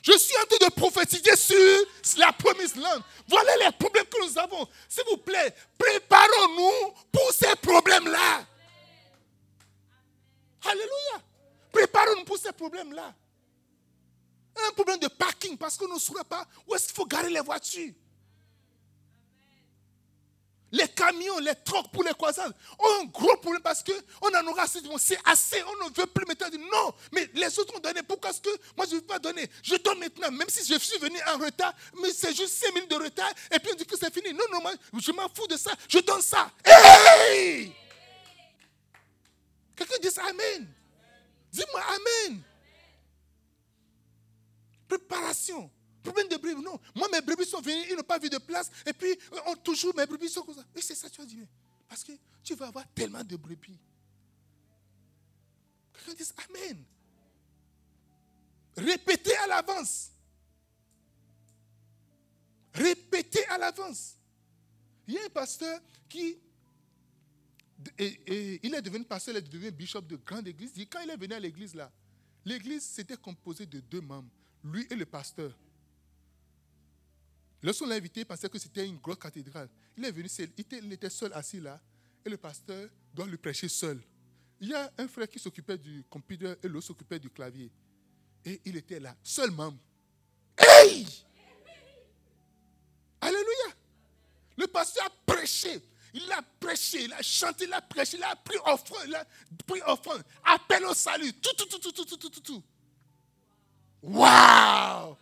[0.03, 3.01] Je suis en train de prophétiser sur la promise land.
[3.27, 4.67] Voilà les problèmes que nous avons.
[4.89, 8.47] S'il vous plaît, préparons-nous pour ces problèmes-là.
[10.65, 11.23] Alléluia.
[11.73, 13.15] Préparons-nous pour ces problèmes-là.
[14.69, 17.41] Un problème de parking parce qu'on ne saura pas où est-ce qu'il faut garer les
[17.41, 17.93] voitures.
[20.71, 22.47] Les camions, les trocs pour les croissants
[22.79, 24.81] ont un gros problème parce qu'on en aura assez.
[24.99, 26.95] C'est assez, on ne veut plus maintenant dire non.
[27.13, 28.03] Mais les autres ont donné.
[28.03, 29.49] Pourquoi est-ce que moi je ne veux pas donner?
[29.63, 32.91] Je donne maintenant, même si je suis venu en retard, mais c'est juste 5 minutes
[32.91, 34.35] de retard et puis on dit que c'est fini.
[34.35, 35.73] Non, non, moi je m'en fous de ça.
[35.89, 36.51] Je donne ça.
[39.75, 40.69] Quelqu'un dit Amen.
[41.51, 42.43] Dis-moi Amen.
[44.87, 45.71] Préparation.
[46.03, 46.79] Problème de brebis, non.
[46.95, 48.71] Moi, mes brebis sont venus, ils n'ont pas vu de place.
[48.87, 50.65] Et puis, on, toujours, mes brebis sont comme ça.
[50.75, 51.47] Et c'est ça, tu vas dire.
[51.89, 53.79] Parce que tu vas avoir tellement de brebis.
[55.93, 56.85] Quelqu'un dit Amen.
[58.77, 60.11] Répétez à l'avance.
[62.73, 64.15] Répétez à l'avance.
[65.07, 66.39] Il y a un pasteur qui
[67.99, 70.73] il est devenu pasteur, il est devenu bishop de grande église.
[70.91, 71.91] quand il est venu à l'église là,
[72.45, 74.29] l'église s'était composée de deux membres,
[74.65, 75.57] lui et le pasteur.
[77.63, 79.69] Lorsqu'on l'a invité, il pensait que c'était une grosse cathédrale.
[79.97, 81.81] Il est venu seul, il était seul assis là,
[82.25, 84.01] et le pasteur doit lui prêcher seul.
[84.61, 87.71] Il y a un frère qui s'occupait du computer et l'autre s'occupait du clavier.
[88.45, 89.79] Et il était là, seul membre.
[90.57, 91.07] Hey!
[93.21, 93.75] Alléluia!
[94.57, 95.81] Le pasteur a prêché.
[96.15, 99.27] Il a prêché, il a chanté, il a prêché, il a pris offrande, il a
[99.67, 100.23] pris offrande.
[100.45, 101.33] Appel au salut.
[101.35, 102.65] Tout, tout, tout, tout, tout, tout, tout, tout.
[104.03, 105.17] Waouh!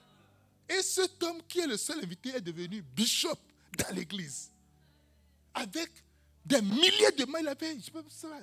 [0.68, 3.38] Et cet homme qui est le seul invité est devenu bishop
[3.78, 4.50] dans l'église.
[5.54, 5.90] Avec
[6.44, 7.38] des milliers de membres.
[7.40, 7.84] Il avait, je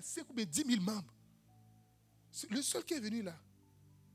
[0.01, 1.13] sais pas, 10 000 membres.
[2.49, 3.36] Le seul qui est venu là.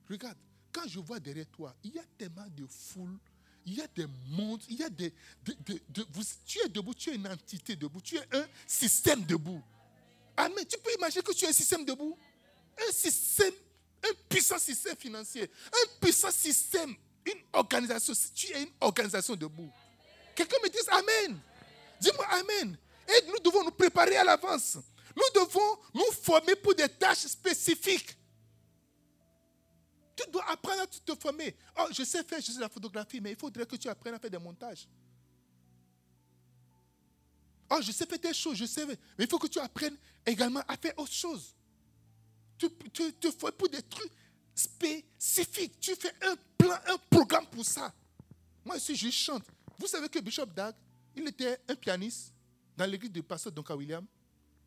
[0.08, 0.36] Regarde,
[0.72, 3.18] quand je vois derrière toi, il y a tellement de foules,
[3.64, 5.12] il y a des mondes, il y a des.
[6.46, 9.62] tu es debout, tu es une entité debout, tu es un système debout.
[10.36, 10.64] Amen.
[10.66, 12.16] Tu peux imaginer que tu es un système debout?
[12.88, 13.54] Un système,
[14.04, 16.94] un puissant système financier, un puissant système
[17.32, 19.70] une organisation, si tu es une organisation debout,
[20.34, 21.38] quelqu'un me dise Amen.
[22.00, 22.76] Dis-moi Amen.
[23.08, 24.78] Et nous devons nous préparer à l'avance.
[25.16, 28.16] Nous devons nous former pour des tâches spécifiques.
[30.14, 31.56] Tu dois apprendre à te former.
[31.78, 34.18] Oh, je sais faire, je sais la photographie, mais il faudrait que tu apprennes à
[34.18, 34.86] faire des montages.
[37.70, 40.62] Oh, je sais faire des choses, je sais, mais il faut que tu apprennes également
[40.66, 41.54] à faire autre chose.
[42.56, 44.10] Tu te formes pour des trucs
[44.58, 45.78] spécifiques.
[45.80, 47.94] Tu fais un plan, un programme pour ça.
[48.64, 49.44] Moi, je chante.
[49.78, 50.74] Vous savez que Bishop Dag,
[51.14, 52.32] il était un pianiste
[52.76, 54.04] dans l'église du pasteur Donka William.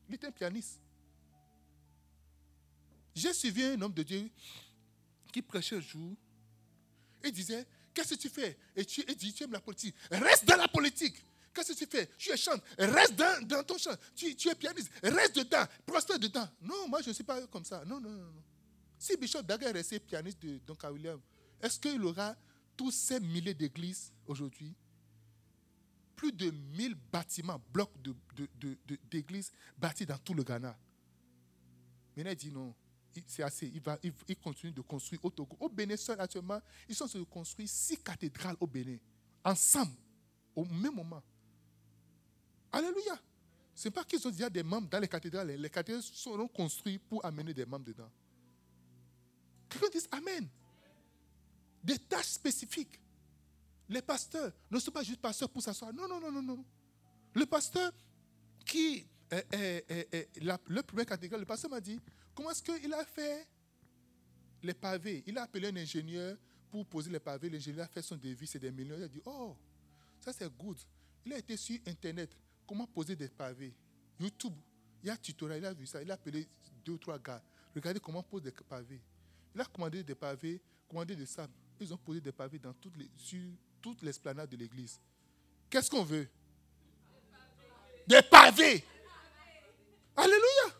[0.08, 0.80] Il était un pianiste.
[3.13, 4.30] J'ai suivi un homme de Dieu
[5.34, 6.15] qui prêchait un jour
[7.23, 8.58] et disait Qu'est-ce que tu fais?
[8.75, 9.93] Et tu et Tu aimes la politique.
[10.10, 11.17] Reste dans la politique.
[11.54, 12.10] Qu'est-ce que tu fais?
[12.17, 12.63] Tu es chante.
[12.77, 13.95] Reste dans, ton chant.
[14.15, 14.89] Tu, es pianiste.
[15.04, 15.65] Reste dedans.
[15.86, 16.47] Prospère dedans.
[16.62, 17.84] Non, moi, je ne suis pas comme ça.
[17.86, 18.32] Non, non, non.
[18.32, 18.43] non.
[19.02, 21.20] Si Bishop Dag est resté pianiste de Donka William,
[21.60, 22.36] est-ce qu'il aura
[22.78, 24.76] tous ces milliers d'églises aujourd'hui?
[26.16, 27.92] Plus de 1000 bâtiments, blocs
[29.10, 30.78] d'églises bâtis dans tout le Ghana.
[32.16, 32.76] Maintenant, il dit non,
[33.26, 33.72] c'est assez.
[33.74, 35.58] Il, va, il, continue de construire au Togo.
[35.60, 38.98] Au Bénin, seul actuellement, ils sont en train de construire six cathédrales au Bénin,
[39.44, 39.98] ensemble,
[40.56, 41.24] au même moment.
[42.72, 43.20] Alléluia.
[43.74, 45.48] Ce n'est pas qu'ils ont déjà des membres dans les cathédrales.
[45.54, 48.12] Les cathédrales seront construites pour amener des membres dedans.
[49.72, 50.48] Quelqu'un dit Amen
[51.84, 53.00] des tâches spécifiques.
[53.90, 55.94] Les pasteurs ne sont pas juste pasteurs pour s'asseoir.
[55.94, 56.66] Non, non, non, non, non.
[57.34, 57.92] Le pasteur
[58.66, 59.86] qui est,
[60.40, 62.00] le premier catégorie, le pasteur m'a dit,
[62.34, 63.48] comment est-ce qu'il a fait
[64.64, 65.24] les pavés?
[65.26, 66.38] Il a appelé un ingénieur
[66.70, 67.50] pour poser les pavés.
[67.50, 68.96] L'ingénieur a fait son devis, c'est des millions.
[68.98, 69.56] Il a dit, oh,
[70.20, 70.78] ça c'est good.
[71.26, 72.30] Il a été sur Internet,
[72.66, 73.74] comment poser des pavés?
[74.20, 74.54] YouTube,
[75.04, 76.02] il y a un tutoriel, il a vu ça.
[76.02, 76.48] Il a appelé
[76.86, 77.42] deux ou trois gars.
[77.76, 79.02] Regardez comment poser des pavés.
[79.54, 82.74] Il a commandé des pavés, commandé des sables ils ont posé des pavés dans
[83.18, 83.40] sur
[83.82, 85.00] toute l'esplanade de l'église.
[85.70, 86.30] Qu'est-ce qu'on veut?
[88.08, 88.84] Des pavés.
[90.16, 90.76] Alléluia.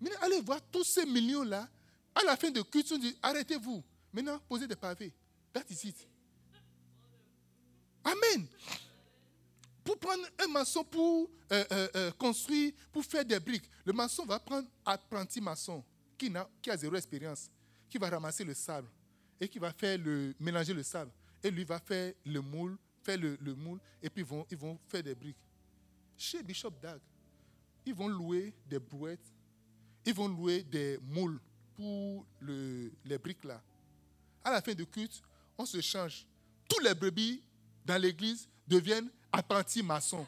[0.00, 1.68] Mais allez voir tous ces millions-là.
[2.14, 3.82] À la fin de culte, on dit arrêtez-vous.
[4.12, 5.14] Maintenant, posez des pavés.
[5.52, 6.08] That is it.
[8.04, 8.46] Amen.
[9.84, 14.24] Pour prendre un maçon pour euh, euh, euh, construire, pour faire des briques, le maçon
[14.24, 15.84] va prendre apprenti maçon
[16.60, 17.50] qui, a, zéro expérience
[17.88, 18.88] qui va ramasser le sable
[19.40, 21.10] et qui va faire le, mélanger le sable.
[21.42, 24.78] Et lui va faire le moule, faire le, moule, et puis ils vont, ils vont
[24.88, 25.36] faire des briques.
[26.16, 27.00] Chez Bishop Dag,
[27.84, 29.32] ils vont louer des brouettes,
[30.04, 31.40] ils vont louer des moules
[31.74, 33.60] pour le, les briques là.
[34.44, 35.20] À la fin du culte,
[35.58, 36.26] on se change.
[36.68, 37.42] Tous les brebis
[37.84, 40.26] dans l'église deviennent apprentis maçons.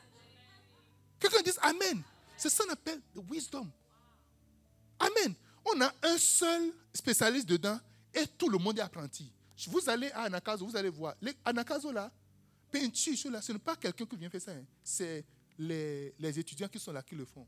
[1.18, 2.02] Quelqu'un dit Amen.
[2.36, 3.70] C'est ça qu'on appelle the wisdom.
[4.98, 5.34] Amen.
[5.64, 7.78] On a un seul spécialiste dedans
[8.12, 9.30] et tout le monde est apprenti.
[9.68, 11.14] Vous allez à Anakazo, vous allez voir.
[11.20, 12.10] Les, Anakazo là,
[12.70, 14.52] peinture, là, ce n'est pas quelqu'un qui vient faire ça.
[14.52, 14.64] Hein.
[14.82, 15.24] C'est
[15.58, 17.46] les, étudiants qui sont là qui le font.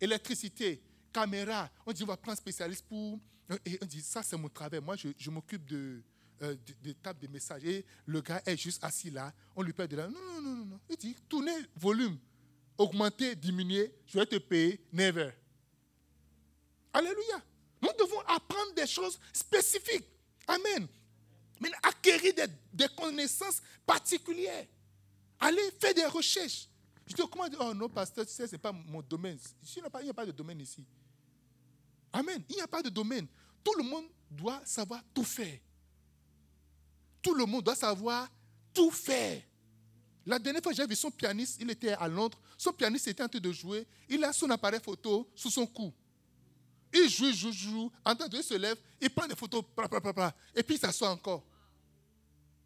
[0.00, 0.80] Électricité,
[1.12, 3.18] caméra, on dit on va prendre spécialiste pour.
[3.64, 4.80] Et on dit ça c'est mon travail.
[4.80, 6.02] Moi je, m'occupe de,
[6.42, 7.64] euh, de, table de messages.
[7.64, 10.06] Et le gars est juste assis là, on lui paye de là.
[10.08, 10.80] Non, non, non, non.
[10.88, 12.16] Il dit tournez volume,
[12.76, 15.32] augmenter, diminuer, je vais te payer, never.
[16.98, 17.40] Alléluia.
[17.80, 20.04] Nous devons apprendre des choses spécifiques.
[20.48, 20.88] Amen.
[21.60, 22.34] Mais acquérir
[22.72, 24.66] des, connaissances particulières.
[25.38, 26.68] Allez faire des recherches.
[27.06, 29.38] Je dis, comment dire, oh non, pasteur, tu sais, ce n'est pas mon domaine.
[29.76, 30.84] il n'y a, pas de domaine ici.
[32.12, 32.42] Amen.
[32.48, 33.28] Il n'y a pas de domaine.
[33.62, 35.56] Tout le monde doit savoir tout faire.
[37.22, 38.28] Tout le monde doit savoir
[38.74, 39.40] tout faire.
[40.26, 42.38] La dernière fois, j'ai vu son pianiste, il était à Londres.
[42.56, 43.86] Son pianiste était en train de jouer.
[44.08, 45.94] Il a son appareil photo sous son cou.
[46.92, 47.92] Il joue, joue, joue.
[48.04, 49.62] En temps il se lève, il prend des photos,
[50.54, 51.44] et puis il s'assoit encore.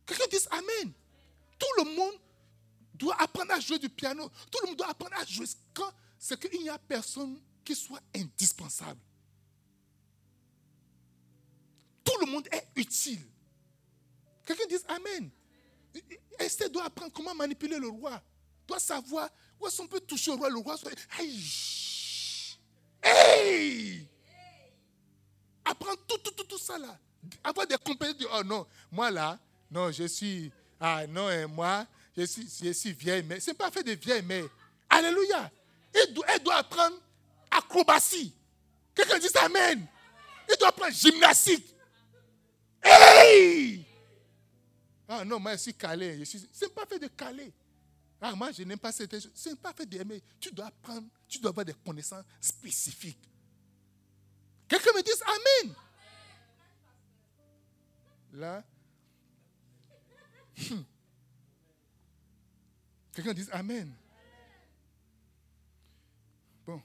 [0.07, 0.93] Quelqu'un dit Amen.
[1.59, 2.15] Tout le monde
[2.95, 4.29] doit apprendre à jouer du piano.
[4.51, 5.47] Tout le monde doit apprendre à jouer.
[5.75, 9.01] Quand c'est qu'il n'y a personne qui soit indispensable.
[12.05, 13.27] Tout le monde est utile.
[14.45, 15.31] Quelqu'un dit Amen.
[16.39, 18.23] Esther doit apprendre comment manipuler le roi.
[18.67, 19.29] Doit savoir
[19.61, 20.49] où est-ce qu'on peut toucher au roi.
[20.49, 20.93] Le roi soit.
[23.03, 24.09] Hey!
[25.65, 26.99] Apprendre tout, tout, tout, tout ça là.
[27.45, 29.39] Avoir des compétences de, oh non, moi là,
[29.71, 33.57] non, je suis, ah non, hein, moi, je suis, je suis vieille mais Ce n'est
[33.57, 34.45] pas fait de vieille mais
[34.93, 35.51] Alléluia.
[35.95, 36.97] Elle doit, elle doit apprendre
[37.51, 38.35] acrobatie.
[38.95, 39.87] Quelqu'un dit Amen.
[40.49, 41.75] Elle doit apprendre gymnastique.
[42.83, 43.87] Hey!
[45.09, 46.23] Ah non, moi je suis calé.
[46.25, 47.53] Ce n'est pas fait de calé.
[48.21, 49.33] Ah, moi je n'aime pas cette chose.
[49.35, 50.23] Ce n'est pas fait d'aimer.
[50.39, 53.19] Tu dois apprendre, tu dois avoir des connaissances spécifiques.
[54.73, 55.75] Quelqu'un me dit Amen.
[58.33, 58.65] Là.
[60.57, 60.83] Hmm.
[63.13, 63.95] Quelqu'un dit Amen.
[66.65, 66.81] Bon,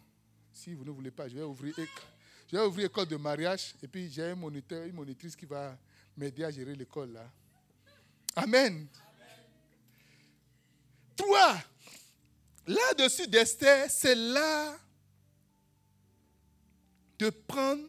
[0.52, 1.73] si vous ne voulez pas, je vais ouvrir,
[2.52, 5.78] je école de mariage et puis j'ai un moniteur, une monitrice qui va
[6.17, 7.32] m'aider à gérer l'école là.
[8.36, 8.86] Amen.
[11.15, 11.58] Trois.
[12.65, 14.78] Là-dessus d'Esther, c'est là
[17.19, 17.84] de prendre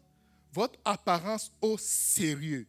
[0.52, 2.66] votre apparence au sérieux.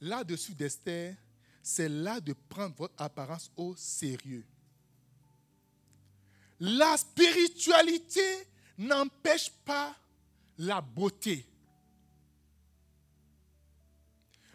[0.00, 1.16] Là-dessus d'Esther,
[1.62, 4.46] c'est là de prendre votre apparence au sérieux.
[6.60, 9.94] La spiritualité n'empêche pas
[10.58, 11.46] la beauté.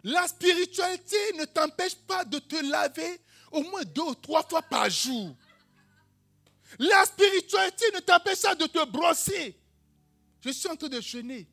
[0.04, 4.90] La spiritualité ne t'empêche pas de te laver au moins deux ou trois fois par
[4.90, 5.36] jour.
[6.80, 9.56] La spiritualité ne t'empêche pas de te brosser.
[10.42, 11.48] Je suis en train de jeûner.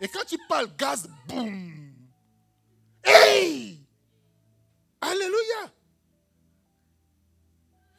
[0.00, 1.94] Et quand tu parles gaz, boum.
[3.02, 3.80] Hey!
[5.00, 5.72] Alléluia!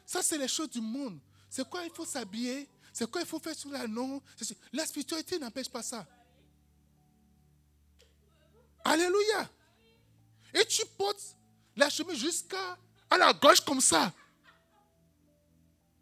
[0.06, 1.20] Ça, c'est les choses du monde.
[1.50, 2.68] C'est quoi il faut s'habiller?
[2.92, 4.22] C'est quoi il faut faire sur la non?
[4.74, 6.08] La spiritualité n'empêche pas ça.
[8.84, 9.50] Alléluia!
[10.54, 11.38] Et tu portes
[11.76, 12.78] la chemise jusqu'à
[13.10, 14.14] à la gauche comme ça.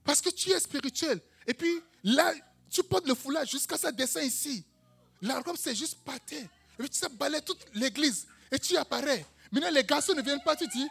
[0.08, 1.20] Parce que tu es spirituel.
[1.46, 2.34] Et puis là,
[2.70, 4.64] tu portes le foulard jusqu'à ça descend ici.
[5.22, 6.38] La robe, c'est juste pâté.
[6.38, 8.26] Et puis tu sais balayer toute l'église.
[8.50, 9.26] Et tu apparais.
[9.52, 10.56] Maintenant, les garçons ne viennent pas.
[10.56, 10.88] Tu dis,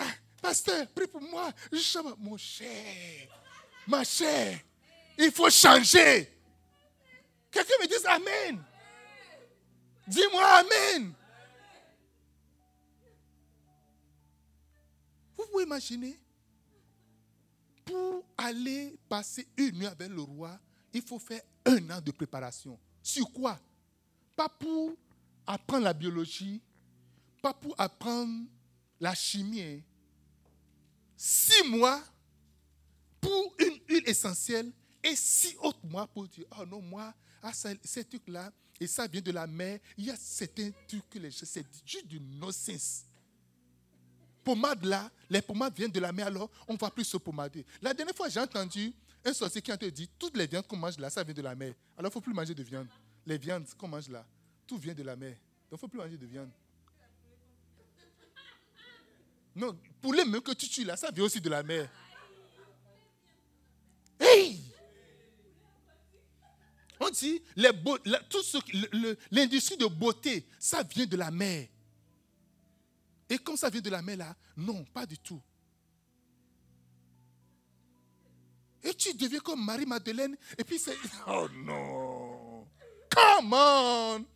[0.00, 0.10] ah,
[0.42, 1.52] pasteur, prie pour moi.
[1.70, 3.28] Je mon cher,
[3.86, 4.58] ma chère,
[5.16, 6.36] il faut changer.
[7.52, 8.64] Quelqu'un me dit Amen.
[10.08, 11.14] Dis-moi Amen.
[15.36, 16.18] Vous pouvez imaginer
[17.90, 20.58] pour aller passer une nuit avec le roi,
[20.92, 22.78] il faut faire un an de préparation.
[23.02, 23.58] Sur quoi?
[24.36, 24.92] Pas pour
[25.46, 26.60] apprendre la biologie,
[27.42, 28.44] pas pour apprendre
[29.00, 29.60] la chimie.
[29.60, 29.80] Hein.
[31.16, 32.00] Six mois
[33.20, 34.70] pour une huile essentielle
[35.02, 37.12] et six autres mois pour dire, oh non, moi,
[37.42, 41.18] ah, ces trucs-là, et ça vient de la mer, il y a certains trucs que
[41.18, 43.04] les gens, c'est juste du nonsense
[44.82, 47.64] là, les pommades viennent de la mer, alors on ne va plus se pommader.
[47.82, 48.92] La dernière fois, j'ai entendu
[49.24, 51.54] un sorcier qui a dit toutes les viandes qu'on mange là, ça vient de la
[51.54, 51.74] mer.
[51.96, 52.88] Alors il ne faut plus manger de viande.
[53.26, 54.24] les viandes qu'on mange là,
[54.66, 55.30] tout vient de la mer.
[55.30, 55.38] Donc,
[55.70, 56.50] il ne faut plus manger de viande.
[59.54, 61.88] Non, poulet même que tu tues là, ça vient aussi de la mer.
[64.18, 64.60] Hey!
[67.00, 67.70] On dit, les
[68.28, 68.58] tout ce,
[69.30, 71.68] l'industrie de beauté, ça vient de la mer.
[73.30, 75.40] Et comme ça vient de la mer là, non, pas du tout.
[78.82, 80.96] Et tu deviens comme Marie-Madeleine, et puis c'est...
[81.28, 82.66] Oh non!
[83.08, 84.26] Come on!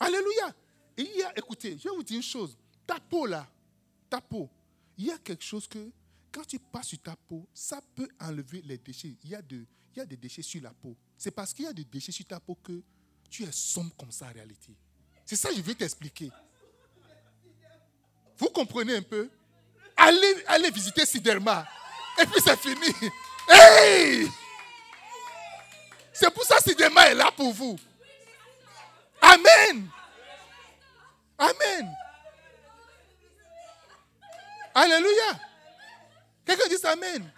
[0.00, 0.54] Alléluia!
[0.96, 2.56] Et il y a, écoutez, je vais vous dire une chose.
[2.84, 3.48] Ta peau là,
[4.10, 4.50] ta peau,
[4.96, 5.92] il y a quelque chose que,
[6.32, 9.16] quand tu passes sur ta peau, ça peut enlever les déchets.
[9.22, 10.96] Il y a, de, il y a des déchets sur la peau.
[11.16, 12.82] C'est parce qu'il y a des déchets sur ta peau que
[13.30, 14.74] tu es sombre comme ça en réalité.
[15.24, 16.30] C'est ça que je vais t'expliquer.
[18.38, 19.28] Vous comprenez un peu?
[19.96, 21.66] Allez, allez visiter Siderma.
[22.20, 22.94] Et puis c'est fini.
[23.50, 24.28] Hey!
[26.12, 27.78] C'est pour ça que Siderma est là pour vous.
[29.22, 29.88] Amen.
[31.38, 31.96] Amen.
[34.74, 35.40] Alléluia.
[36.44, 37.32] Quelqu'un dit Amen.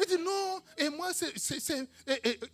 [0.00, 1.32] Il dit non, et moi, c'est,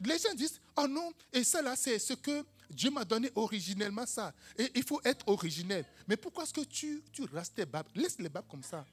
[0.04, 4.06] les gens disent, oh non, et ça là, c'est ce que Dieu m'a donné originellement
[4.06, 4.34] ça.
[4.56, 5.84] Et il faut être originel.
[6.06, 7.88] Mais pourquoi est-ce que tu, tu restes tes babes?
[7.94, 8.84] Laisse les babes comme ça.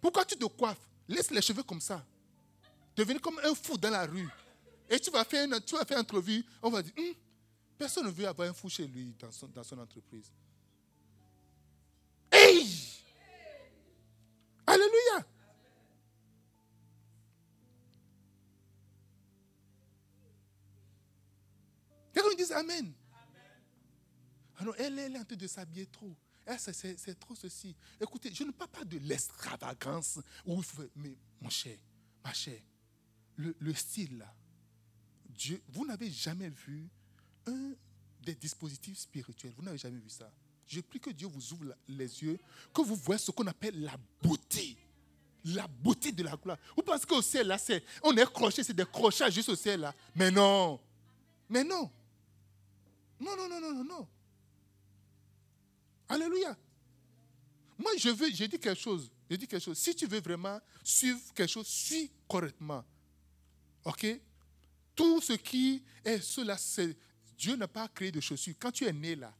[0.00, 0.88] Pourquoi tu te coiffes?
[1.08, 2.04] Laisse les cheveux comme ça.
[2.96, 4.28] Devenez comme un fou dans la rue.
[4.88, 6.44] Et tu vas faire une, tu vas faire entrevue.
[6.62, 7.14] On va dire, hum,
[7.78, 10.30] personne ne veut avoir un fou chez lui dans son entreprise.
[22.52, 22.92] Amen.
[24.58, 26.14] Alors, elle, elle est en train de s'habiller trop.
[26.58, 27.74] C'est trop ceci.
[28.00, 30.18] Écoutez, je ne parle pas de l'extravagance.
[30.96, 31.78] Mais mon cher,
[32.24, 32.60] ma chère,
[33.36, 34.34] le, le style là,
[35.28, 36.88] Dieu, vous n'avez jamais vu
[37.46, 37.72] un
[38.22, 39.52] des dispositifs spirituels.
[39.56, 40.30] Vous n'avez jamais vu ça.
[40.66, 42.38] Je prie que Dieu vous ouvre les yeux,
[42.74, 44.76] que vous voyez ce qu'on appelle la beauté.
[45.44, 46.58] La beauté de la gloire.
[46.76, 47.56] Vous pensez qu'au ciel, là,
[48.02, 49.94] on est croché, c'est des crochages juste au ciel, là.
[50.14, 50.78] Mais non.
[51.48, 51.90] Mais non.
[53.20, 54.08] Non, non, non, non, non, non.
[56.08, 56.56] Alléluia.
[57.78, 59.10] Moi, je veux, j'ai dit quelque chose.
[59.28, 59.78] J'ai dit quelque chose.
[59.78, 62.84] Si tu veux vraiment suivre quelque chose, suis correctement.
[63.84, 64.06] OK?
[64.94, 66.96] Tout ce qui est cela, c'est.
[67.36, 68.54] Dieu n'a pas créé de chaussures.
[68.58, 69.32] Quand tu es né là,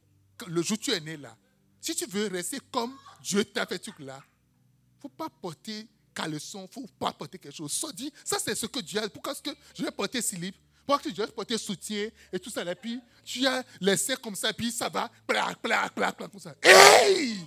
[0.47, 1.37] le jour où tu es né là,
[1.79, 5.87] si tu veux rester comme Dieu t'a fait truc là, il ne faut pas porter
[6.13, 7.71] caleçon, il ne faut pas porter quelque chose.
[7.71, 9.09] Ça, dit, ça c'est ce que Dieu a.
[9.09, 10.55] Pourquoi est-ce que je vais porter slip?
[10.99, 12.63] Que je vais porter soutien et tout ça.
[12.63, 16.55] Et puis tu as laissé comme ça, puis ça va, plac, plac, comme ça.
[16.61, 17.45] Hey!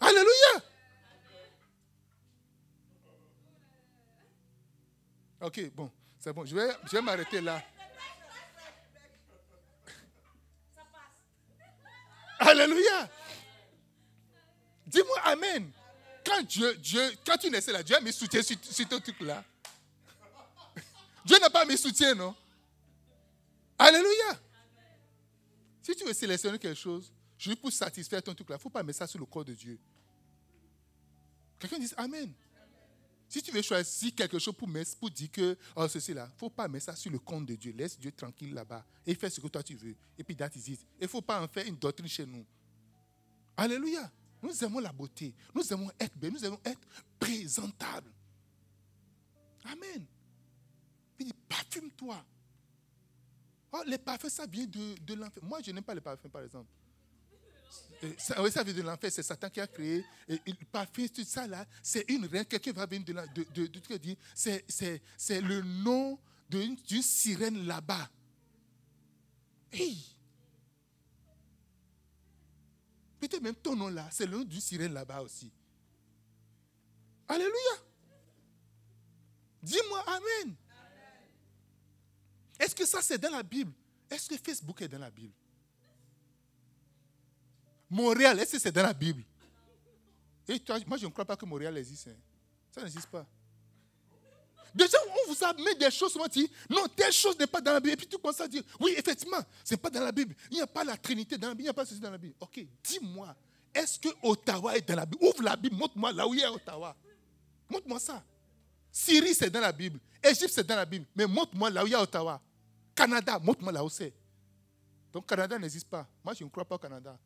[0.00, 0.62] Alléluia!
[5.40, 6.44] Ok, bon, c'est bon.
[6.44, 7.62] Je vais, je vais m'arrêter là.
[12.38, 13.08] Alléluia.
[14.86, 15.70] Dis-moi Amen.
[16.24, 19.20] Quand Dieu, Dieu, quand tu naissais là, Dieu a mis soutien sur, sur ton truc
[19.20, 19.44] là.
[21.24, 22.34] Dieu n'a pas mis soutien, non?
[23.78, 24.40] Alléluia.
[25.82, 28.70] Si tu veux sélectionner quelque chose, juste pour satisfaire ton truc là, il ne faut
[28.70, 29.78] pas mettre ça sur le corps de Dieu.
[31.58, 32.32] Quelqu'un dit Amen.
[33.28, 36.34] Si tu veux choisir quelque chose pour, mettre, pour dire que oh, ceci là, il
[36.34, 37.72] ne faut pas mettre ça sur le compte de Dieu.
[37.76, 39.96] Laisse Dieu tranquille là-bas et fais ce que toi tu veux.
[40.16, 40.80] Et puis that is it.
[41.00, 42.46] Il ne faut pas en faire une doctrine chez nous.
[43.56, 44.10] Alléluia.
[44.42, 45.34] Nous aimons la beauté.
[45.54, 46.32] Nous aimons être belle.
[46.32, 46.80] Nous aimons être
[47.18, 48.12] présentables.
[49.64, 50.06] Amen.
[51.18, 52.24] Il dit, parfume-toi.
[53.72, 55.42] Oh, les parfums, ça vient de, l'enfer.
[55.42, 56.68] Moi, je n'aime pas les parfums, par exemple.
[58.18, 60.04] Ça, oui, ça vient de l'enfer, c'est Satan qui a créé.
[60.28, 62.44] Et, le parfum, tout ça là, c'est une reine.
[62.44, 63.68] Quelqu'un va venir de là, de,
[65.16, 68.08] c'est le nom d'une sirène là-bas.
[69.72, 69.98] Hey!
[73.18, 75.50] Peut-être même ton nom là, c'est le nom d'une sirène là-bas aussi.
[77.26, 77.76] Alléluia.
[79.62, 80.54] Dis-moi Amen.
[82.58, 83.72] Est-ce que ça c'est dans la Bible?
[84.10, 85.32] Est-ce que Facebook est dans la Bible?
[87.90, 89.22] Montréal, est-ce que c'est dans la Bible?
[90.48, 92.08] Et moi, je ne crois pas que Montréal existe.
[92.08, 92.16] Hein.
[92.70, 93.26] Ça n'existe pas.
[94.74, 97.72] Déjà, on vous a mis des choses, on dit, non, telle chose n'est pas dans
[97.72, 97.92] la Bible.
[97.92, 100.34] Et puis tu commences à dire, oui, effectivement, ce n'est pas dans la Bible.
[100.50, 102.10] Il n'y a pas la Trinité dans la Bible, il n'y a pas ceci dans
[102.10, 102.34] la Bible.
[102.40, 103.36] Ok, dis-moi,
[103.72, 105.24] est-ce que Ottawa est dans la Bible?
[105.24, 106.96] Ouvre la Bible, montre-moi là où il y a Ottawa.
[107.70, 108.24] Montre-moi ça.
[108.96, 109.98] Syrie, c'est dans la Bible.
[110.22, 111.04] Égypte, c'est dans la Bible.
[111.16, 112.40] Mais montre-moi là où il y a Ottawa.
[112.94, 114.14] Canada, montre-moi là où c'est.
[115.12, 116.06] Donc, Canada n'existe pas.
[116.24, 117.18] Moi, je ne crois pas au Canada.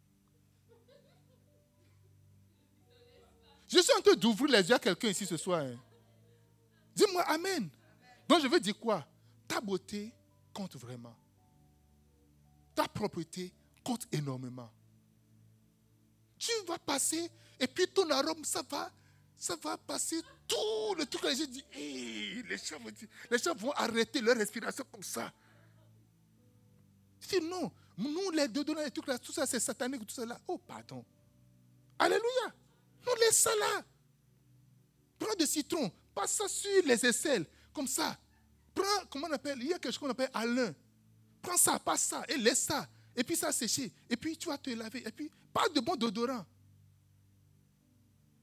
[3.68, 5.60] Je suis en train d'ouvrir les yeux à quelqu'un ici ce soir.
[5.60, 5.76] Hein.
[6.96, 7.68] Dis-moi Amen.
[8.26, 9.06] Donc je veux dire quoi?
[9.46, 10.10] Ta beauté
[10.54, 11.14] compte vraiment.
[12.94, 13.52] propreté
[13.84, 14.70] compte énormément.
[16.38, 18.90] Tu vas passer et puis ton arôme, ça va,
[19.38, 21.22] ça va passer tout le truc.
[21.24, 22.90] Les gens disent, les, gens vont
[23.30, 25.32] les gens vont arrêter leur respiration comme ça.
[27.20, 30.40] Je non, nous les deux, les trucs là, tout ça c'est satanique, tout ça là.
[30.48, 31.04] Oh, pardon.
[31.98, 32.54] Alléluia.
[33.06, 33.84] Non, laisse ça là.
[35.18, 38.18] Prends des citrons, passe ça sur les aisselles, comme ça.
[38.74, 40.74] Prends, comment on appelle, il y a quelque chose qu'on appelle Alain.
[41.42, 42.88] Prends ça, passe ça, et laisse ça.
[43.14, 43.92] Et puis ça sécher.
[44.08, 45.02] Et puis tu vas te laver.
[45.06, 46.46] Et puis, pas de bon odorant.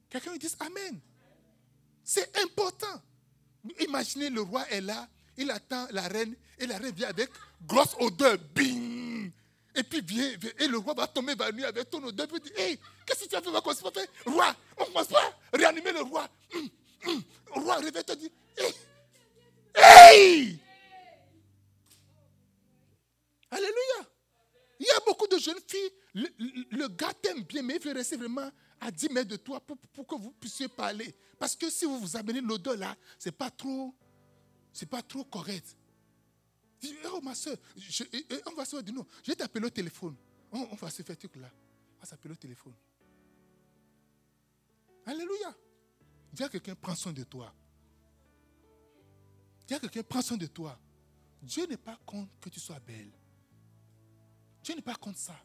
[0.09, 0.99] Quelqu'un lui dit Amen.
[2.03, 3.01] C'est important.
[3.79, 7.29] Imaginez le roi est là, il attend la reine, et la reine vient avec
[7.65, 8.37] grosse odeur.
[8.53, 9.31] Bing
[9.75, 12.27] Et puis vient, et le roi va tomber va nuit avec ton odeur.
[12.27, 15.07] Puis dit Hé, qu'est-ce que tu as fait que tu fait Roi, on ne commence
[15.07, 16.29] pas réanimer le roi.
[16.53, 16.69] Hum,
[17.07, 17.23] hum.
[17.51, 18.75] Roi, réveille-toi, dit Hé
[19.77, 20.59] Hey
[23.51, 24.09] Alléluia.
[24.79, 28.17] Il y a beaucoup de jeunes filles, le, gars t'aime bien, mais il veut rester
[28.17, 28.49] vraiment
[28.79, 31.15] à 10 mètres de toi pour, que vous puissiez parler.
[31.39, 33.93] Parce que si vous vous amenez l'odeur là, c'est pas trop,
[34.89, 35.75] pas trop correct.
[37.11, 37.57] oh ma soeur,
[38.45, 40.15] on va se dire non, je vais t'appeler au téléphone.
[40.51, 41.49] On, va se faire truc là.
[41.97, 42.73] On va s'appeler au téléphone.
[45.05, 45.53] Alléluia.
[46.31, 47.53] Dis à quelqu'un, prends soin de toi.
[49.67, 50.79] Dis à quelqu'un, prends soin de toi.
[51.41, 53.11] Dieu n'est pas contre que tu sois belle.
[54.63, 55.39] Dieu n'est pas contre ça.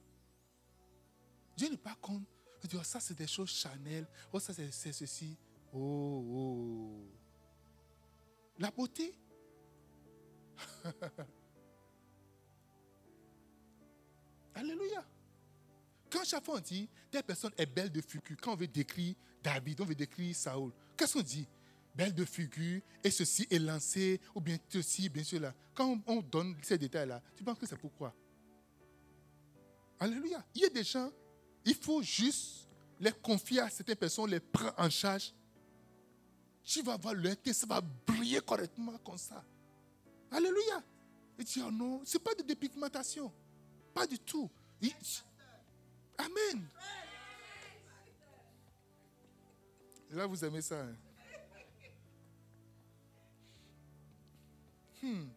[1.57, 2.27] Dieu n'est pas contre.
[2.75, 4.07] Oh, ça, c'est des choses Chanel.
[4.33, 5.37] Oh, ça, c'est ceci.
[5.73, 7.05] Oh, oh.
[8.59, 9.15] La beauté.
[14.55, 15.05] Alléluia.
[16.11, 19.15] Quand chaque fois on dit, telle personne est belle de figure, quand on veut décrire
[19.43, 21.47] David, on veut décrire Saoul, qu'est-ce qu'on dit?
[21.95, 25.55] Belle de figure, et ceci est lancé, ou bien ceci, bien là.
[25.75, 28.15] Quand on donne ces détails-là, tu penses que c'est pourquoi?
[29.99, 30.45] Alléluia.
[30.55, 31.11] Il y a des gens,
[31.65, 35.33] il faut juste les confier à certaines personnes, les prendre en charge.
[36.63, 39.45] Tu vas voir leur tête, ça va briller correctement comme ça.
[40.31, 40.83] Alléluia.
[41.39, 43.33] Et tu dis, oh non, ce n'est pas de dépigmentation.
[43.95, 44.51] Pas du tout.
[46.19, 46.69] Amen.
[50.11, 50.83] Là, vous aimez ça.
[50.83, 50.97] Hein?
[55.03, 55.29] Hmm.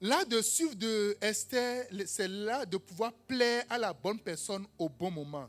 [0.00, 4.88] Là, de suivre de Esther, c'est là de pouvoir plaire à la bonne personne au
[4.88, 5.48] bon moment.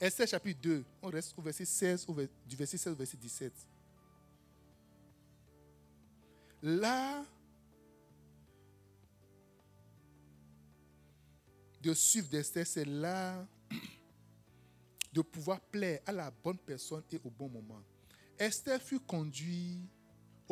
[0.00, 2.06] Esther chapitre 2, on reste au verset 16,
[2.44, 3.52] du verset 16 au verset 17.
[6.64, 7.24] Là,
[11.80, 13.46] de suivre d'Esther, c'est là
[15.12, 17.82] de pouvoir plaire à la bonne personne et au bon moment.
[18.36, 19.88] Esther fut conduite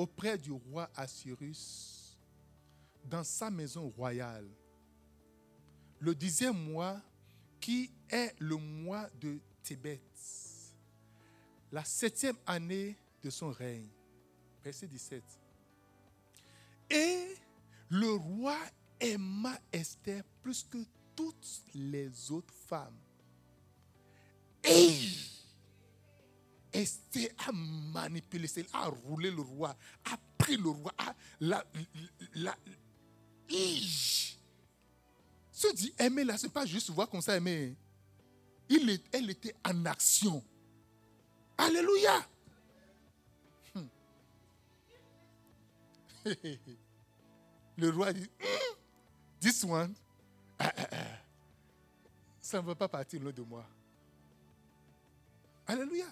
[0.00, 2.16] auprès du roi Assyrus
[3.04, 4.48] dans sa maison royale.
[5.98, 6.98] Le dixième mois,
[7.60, 10.00] qui est le mois de Tébet,
[11.70, 13.90] la septième année de son règne.
[14.64, 15.22] Verset 17.
[16.88, 17.34] Et
[17.90, 18.56] le roi
[18.98, 20.78] aima Esther plus que
[21.14, 22.96] toutes les autres femmes.
[24.64, 24.94] Et
[26.72, 31.64] Esther a manipulé, a roulé le roi, a pris le roi, a la,
[32.34, 32.56] la,
[35.52, 37.74] Se dit aimer là, ce n'est pas juste voir comme ça aimer.
[38.68, 40.42] Il est, elle était en action.
[41.58, 42.24] Alléluia.
[43.74, 43.86] Hmm.
[47.76, 48.76] Le roi dit, hmm,
[49.40, 49.94] this one,
[50.58, 50.96] ah, ah, ah.
[52.40, 53.66] ça ne va pas partir loin de moi.
[55.66, 56.06] Alléluia.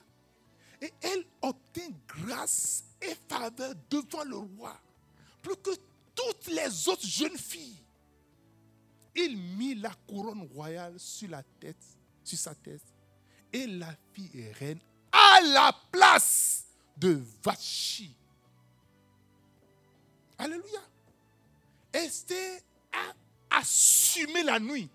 [0.80, 4.76] Et elle obtint grâce et faveur devant le roi,
[5.42, 5.70] plus que
[6.14, 7.82] toutes les autres jeunes filles.
[9.14, 11.84] Il mit la couronne royale sur la tête,
[12.22, 12.82] sur sa tête,
[13.52, 16.64] et la fit reine à la place
[16.96, 18.14] de Vachi.
[20.38, 20.80] Alléluia.
[21.92, 22.60] Esther
[22.92, 24.88] a assumé la nuit.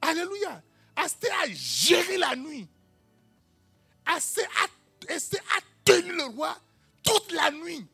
[0.00, 0.62] Alléluia.
[0.96, 2.66] Esther a géré la nuit.
[4.16, 6.56] Esther a tenu le roi
[7.02, 7.86] toute la nuit.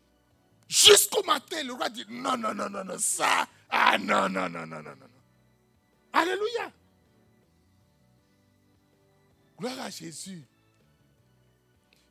[0.68, 4.66] Jusqu'au matin, le roi dit non, non, non, non, non, ça, ah non, non, non,
[4.66, 5.08] non, non, non.
[6.12, 6.72] Alléluia.
[9.58, 10.42] Gloire à Jésus.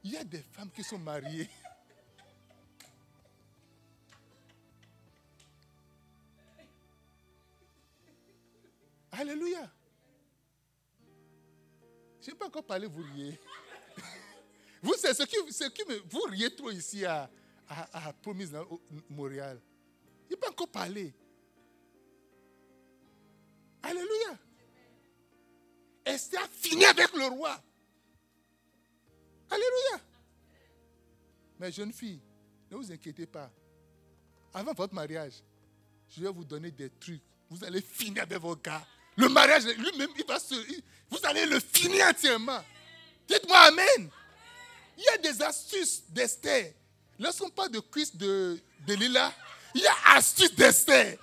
[0.03, 1.49] Il y a des femmes qui sont mariées.
[9.11, 9.69] Alléluia.
[12.21, 13.39] Je n'ai pas encore parlé, vous riez.
[14.83, 17.29] Vous, c'est ce qui, ce qui me, vous riez trop ici à,
[17.69, 18.51] à, Promise
[19.09, 19.59] Montréal.
[20.29, 21.13] Il peut encore parler.
[23.81, 24.37] Alléluia.
[26.05, 27.63] Esther a fini avec le roi.
[29.49, 30.05] Alléluia.
[31.59, 32.19] Mais jeune fille,
[32.69, 33.49] ne vous inquiétez pas.
[34.53, 35.43] Avant votre mariage,
[36.09, 37.21] je vais vous donner des trucs.
[37.49, 38.85] Vous allez finir avec vos gars.
[39.15, 40.55] Le mariage, lui-même, il va se.
[41.09, 42.61] Vous allez le finir entièrement.
[43.27, 44.11] Dites-moi Amen.
[44.97, 46.73] Il y a des astuces d'Esther.
[47.19, 49.33] Lorsqu'on parle de Christ de, Lila,
[49.75, 51.17] il y a astuces d'Esther.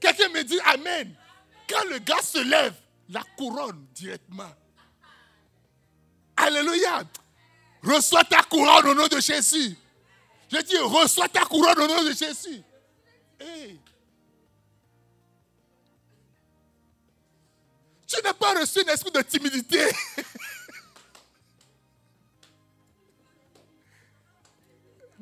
[0.00, 1.14] Quelqu'un me dit Amen.
[1.68, 2.74] Quand le gars se lève,
[3.08, 4.50] la couronne directement.
[6.36, 7.02] Alléluia.
[7.82, 9.76] Reçois ta couronne au nom de Jésus.
[10.52, 12.62] Je dis, reçois ta couronne au nom de Jésus.
[18.06, 19.84] Tu n'as pas reçu un esprit de timidité.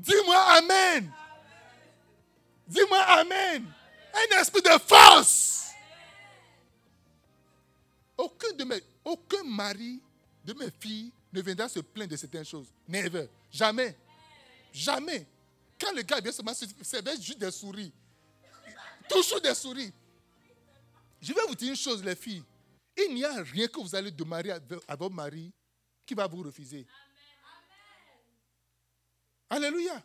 [0.08, 1.12] Dis-moi Amen.
[2.66, 3.70] Dis-moi Amen.
[4.14, 5.68] Un esprit de force.
[8.16, 10.00] Aucun de mes, aucun mari
[10.44, 12.68] de mes filles ne viendra se plaindre de certaines choses.
[12.88, 13.28] Never.
[13.52, 13.94] Jamais.
[14.72, 15.26] Jamais.
[15.78, 17.92] Quand le gars vient seulement, c'est juste des souris.
[19.08, 19.92] Toujours des souris.
[21.20, 22.42] Je vais vous dire une chose, les filles.
[22.96, 25.52] Il n'y a rien que vous allez demander à votre mari
[26.04, 26.86] qui va vous refuser.
[29.50, 30.02] Alléluia.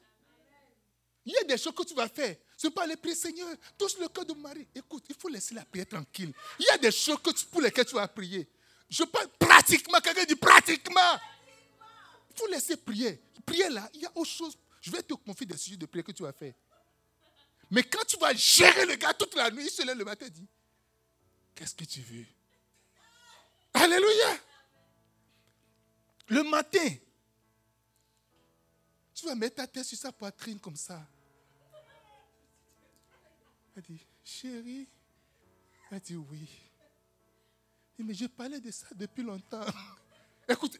[1.25, 2.35] Il y a des choses que tu vas faire.
[2.57, 4.67] Ce n'est pas aller prier, Seigneur, touche le cœur de mon mari.
[4.75, 6.33] Écoute, il faut laisser la prière tranquille.
[6.59, 8.49] Il y a des choses que tu- pour lesquelles tu vas prier.
[8.89, 9.99] Je parle pratiquement.
[9.99, 11.19] Quelqu'un dit pratiquement.
[12.31, 13.21] Il faut laisser prier.
[13.45, 14.57] Prier là, il y a autre chose.
[14.81, 16.53] Je vais te confier des sujets de prière que tu vas faire.
[17.71, 20.25] Mais quand tu vas gérer le gars toute la nuit, il se lève le matin
[20.25, 20.47] et dit
[21.55, 22.25] Qu'est-ce que tu veux?
[23.73, 24.37] Alléluia.
[26.27, 26.87] Le matin,
[29.13, 31.05] tu vas mettre ta tête sur sa poitrine comme ça.
[33.75, 34.87] Elle dit, chérie.
[35.91, 36.47] Elle dit, oui.
[37.97, 39.65] Il dit, mais je parlais de ça depuis longtemps.
[40.47, 40.79] Écoute.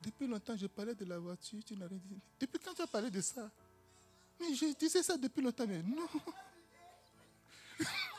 [0.00, 2.20] Depuis longtemps, je parlais de la voiture, tu n'as rien dit.
[2.38, 3.50] Depuis quand tu as parlé de ça?
[4.38, 6.06] Mais je disais ça depuis longtemps, mais non.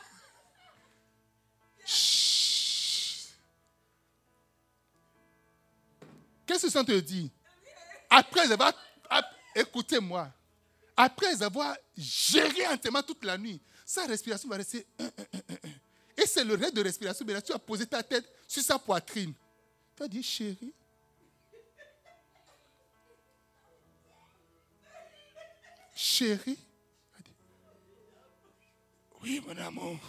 [6.48, 7.30] Qu'est-ce que ça te dit?
[8.10, 8.74] Après avoir.
[9.54, 10.32] Écoutez-moi.
[10.96, 14.88] Après avoir géré entièrement toute la nuit, sa respiration va rester.
[16.18, 17.26] Et c'est le reste de respiration.
[17.26, 19.34] Mais là, tu as posé ta tête sur sa poitrine.
[19.96, 20.74] Tu as dit, chérie.
[25.96, 26.58] Chérie.
[29.22, 30.00] Oui, mon amour.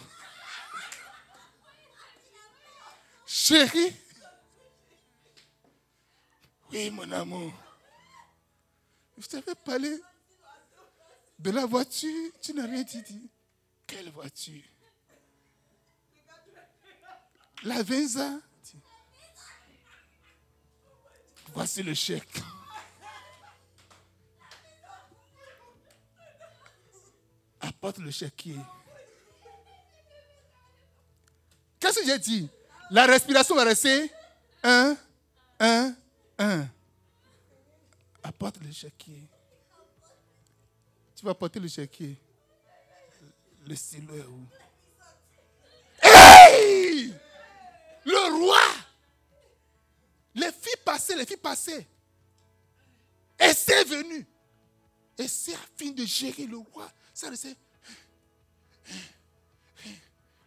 [3.25, 3.93] Chérie.
[6.71, 7.51] Oui, mon amour.
[9.17, 9.99] Je t'avais parlé
[11.39, 12.31] de la voiture.
[12.41, 13.29] Tu n'as rien dit.
[13.87, 14.63] Quelle voiture?
[17.63, 18.39] La Venza.
[21.53, 22.41] Voici le chèque.
[27.59, 28.59] Apporte le chéquier.
[31.79, 32.49] Qu'est-ce que j'ai dit?
[32.91, 34.11] La respiration va rester
[34.63, 34.95] un,
[35.59, 35.95] un,
[36.39, 36.67] un.
[38.23, 39.27] Apporte le chéquier.
[41.15, 42.17] Tu vas porter le chéquier.
[43.65, 44.47] Le stylo est où?
[46.01, 47.13] Hey
[48.05, 48.61] Le roi
[50.33, 51.85] Les filles passaient, les filles passaient.
[53.39, 54.25] Et c'est venu.
[55.17, 56.89] Et c'est afin de gérer le roi.
[57.13, 57.55] Ça restait.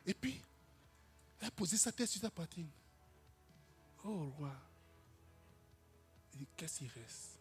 [0.06, 0.40] Et puis,
[1.40, 2.68] elle a posé sa tête sur sa poitrine.
[4.04, 4.52] Oh roi.
[6.56, 7.38] Qu'est-ce qui reste?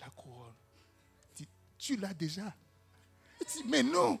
[0.00, 0.54] La couronne.
[1.36, 1.48] Dit,
[1.78, 2.54] tu l'as déjà.
[3.40, 4.20] Il dit, mais non.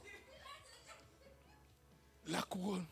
[2.26, 2.86] La couronne.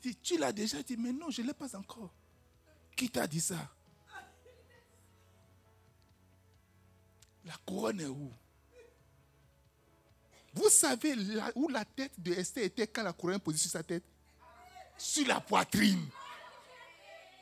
[0.00, 2.12] Dit, tu l'as déjà Il dit, mais non, je ne l'ai pas encore.
[2.96, 3.70] Qui t'a dit ça?
[7.44, 8.32] La couronne est où?
[10.54, 13.70] Vous savez là où la tête de Esther était quand la couronne est posée sur
[13.70, 14.04] sa tête?
[14.98, 16.08] Sur la poitrine.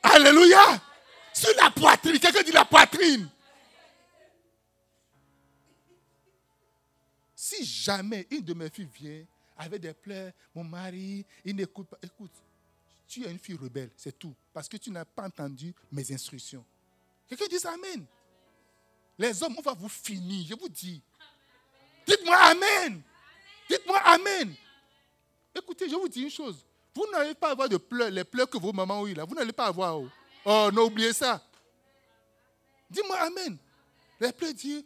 [0.01, 0.81] Alléluia
[1.33, 2.19] Sur la poitrine.
[2.19, 3.29] Quelqu'un dit la poitrine.
[7.35, 9.25] Si jamais une de mes filles vient
[9.57, 11.97] avec des pleurs, mon mari, il n'écoute pas.
[12.01, 12.31] Écoute,
[13.07, 14.33] tu es une fille rebelle, c'est tout.
[14.53, 16.63] Parce que tu n'as pas entendu mes instructions.
[17.27, 18.05] Quelqu'un dit Amen.
[19.17, 21.01] Les hommes, on va vous finir, je vous dis.
[22.05, 23.01] Dites-moi Amen.
[23.69, 24.53] Dites-moi Amen.
[25.55, 26.65] Écoutez, je vous dis une chose.
[26.93, 29.25] Vous n'allez pas avoir de pleurs, les pleurs que vos mamans ont eu là.
[29.25, 30.01] Vous n'allez pas avoir.
[30.45, 31.43] Oh, non, oubliez ça.
[32.89, 33.57] Dis-moi Amen.
[34.37, 34.83] Plaies disent,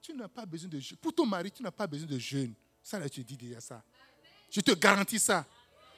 [0.00, 0.96] tu n'as pas besoin de jeûne.
[0.98, 2.54] Pour ton mari, tu n'as pas besoin de jeûne.
[2.82, 3.82] Ça, là, tu dis déjà ça.
[4.50, 5.44] Je te garantis ça.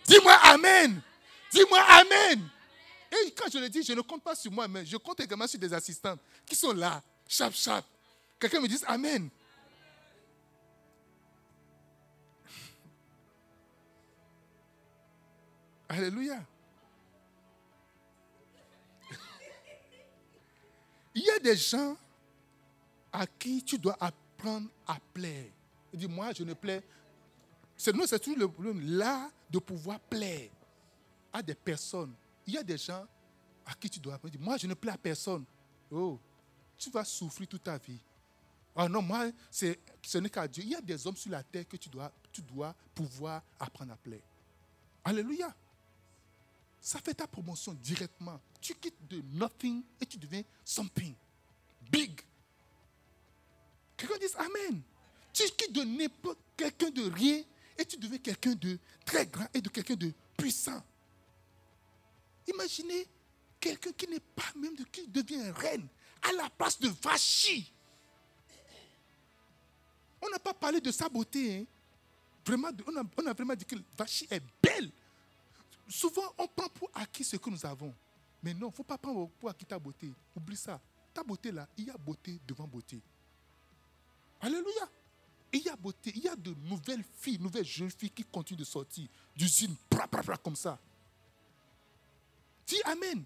[0.06, 1.00] Dis-moi Amen.
[1.52, 2.48] Dis-moi Amen.
[3.10, 5.46] Et quand je le dis, je ne compte pas sur moi, mais je compte également
[5.46, 6.16] sur des assistants
[6.46, 7.84] qui sont là, chap, chap.
[8.38, 9.28] Quelqu'un me dit Amen.
[15.88, 16.44] Alléluia.
[21.18, 21.96] Il y a des gens
[23.12, 25.50] à qui tu dois apprendre à plaire.
[25.92, 26.80] Il dit, moi, je ne plais.
[27.76, 30.48] C'est nous, c'est toujours le problème là de pouvoir plaire
[31.32, 32.14] à des personnes.
[32.46, 33.04] Il y a des gens
[33.66, 34.38] à qui tu dois apprendre.
[34.38, 35.44] Moi, je ne plais à personne.
[35.90, 36.20] Oh,
[36.76, 37.98] tu vas souffrir toute ta vie.
[38.76, 40.62] Ah non, moi, ce n'est qu'à Dieu.
[40.62, 43.92] Il y a des hommes sur la terre que tu dois, tu dois pouvoir apprendre
[43.92, 44.22] à plaire.
[45.02, 45.52] Alléluia.
[46.80, 48.40] Ça fait ta promotion directement.
[48.60, 51.14] Tu quittes de nothing et tu deviens something.
[51.90, 52.20] Big.
[53.96, 54.82] Quelqu'un dit Amen.
[55.32, 57.42] Tu quittes de n'importe quelqu'un de rien
[57.76, 60.82] et tu deviens quelqu'un de très grand et de quelqu'un de puissant.
[62.46, 63.06] Imaginez
[63.60, 65.86] quelqu'un qui n'est pas même de qui devient reine
[66.22, 67.72] à la place de Vachi.
[70.20, 71.58] On n'a pas parlé de sa beauté.
[71.58, 71.64] Hein.
[72.44, 74.90] Vraiment, on, a, on a vraiment dit que Vachi est belle
[75.88, 77.94] souvent, on prend pour acquis ce que nous avons.
[78.42, 80.12] Mais non, faut pas prendre pour acquis ta beauté.
[80.36, 80.80] Oublie ça.
[81.12, 83.00] Ta beauté là, il y a beauté devant beauté.
[84.40, 84.88] Alléluia.
[85.52, 88.58] Il y a beauté, il y a de nouvelles filles, nouvelles jeunes filles qui continuent
[88.58, 89.74] de sortir d'usine,
[90.44, 90.78] comme ça.
[92.66, 93.24] Dis Amen.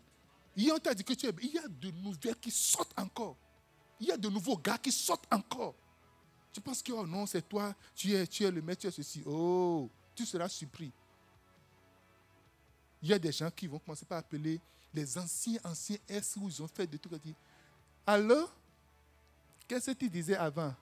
[0.55, 3.37] Il y a de nouvelles qui sortent encore.
[3.99, 5.75] Il y a de nouveaux gars qui sortent encore.
[6.53, 8.91] Tu penses que, oh non, c'est toi, tu es, tu es le maître, tu es
[8.91, 9.23] ceci.
[9.27, 10.93] Oh, tu seras surpris
[13.03, 14.61] il y a des gens qui vont commencer par appeler
[14.95, 17.21] les anciens, anciens S où ils ont fait des trucs.
[18.07, 18.55] Alors,
[19.67, 20.75] qu'est-ce que tu disais avant?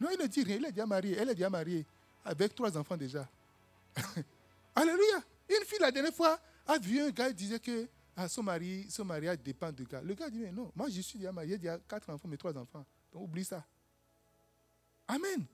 [0.00, 1.86] Non, il ne dit rien, il est déjà marié, elle est déjà mariée,
[2.24, 3.28] avec trois enfants déjà.
[4.74, 5.22] Alléluia.
[5.48, 8.86] Une fille, la dernière fois, a vu un gars qui disait que ah, son, mari,
[8.88, 10.00] son mariage dépend du gars.
[10.00, 12.36] Le gars dit, mais non, moi je suis déjà marié, j'ai déjà quatre enfants, mais
[12.36, 12.84] trois enfants.
[13.12, 13.64] Donc oublie ça.
[15.06, 15.44] Amen.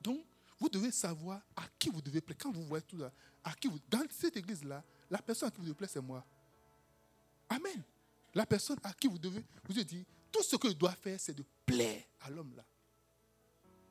[0.00, 0.20] Donc,
[0.58, 2.36] vous devez savoir à qui vous devez plaire.
[2.38, 3.12] Quand vous voyez tout ça,
[3.44, 6.24] à qui vous, dans cette église-là, la personne à qui vous devez plaire, c'est moi.
[7.48, 7.82] Amen.
[8.34, 11.34] La personne à qui vous devez, vous dire, tout ce que je dois faire, c'est
[11.34, 12.64] de plaire à l'homme-là.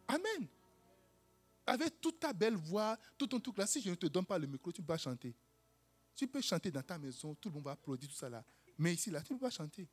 [0.07, 0.47] Amen.
[1.65, 4.37] Avec toute ta belle voix, tout ton truc là, si je ne te donne pas
[4.37, 5.35] le micro, tu pas chanter.
[6.15, 8.43] Tu peux chanter dans ta maison, tout le monde va applaudir, tout ça là.
[8.77, 9.87] Mais ici, là, tu ne peux pas chanter.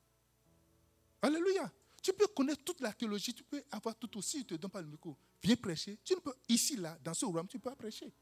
[1.20, 1.70] Alléluia.
[2.02, 4.70] Tu peux connaître toute la théologie, tu peux avoir tout aussi, je ne te donne
[4.70, 5.16] pas le micro.
[5.42, 5.98] Viens prêcher.
[6.04, 8.12] Tu ne peux, ici, là, dans ce royaume, tu ne peux pas prêcher.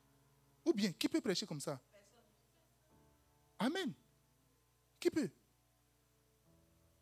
[0.65, 1.81] Ou bien, qui peut prêcher comme ça?
[3.59, 3.93] Amen.
[5.03, 5.29] Qui peut?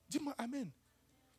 [0.09, 0.71] Dis-moi Amen.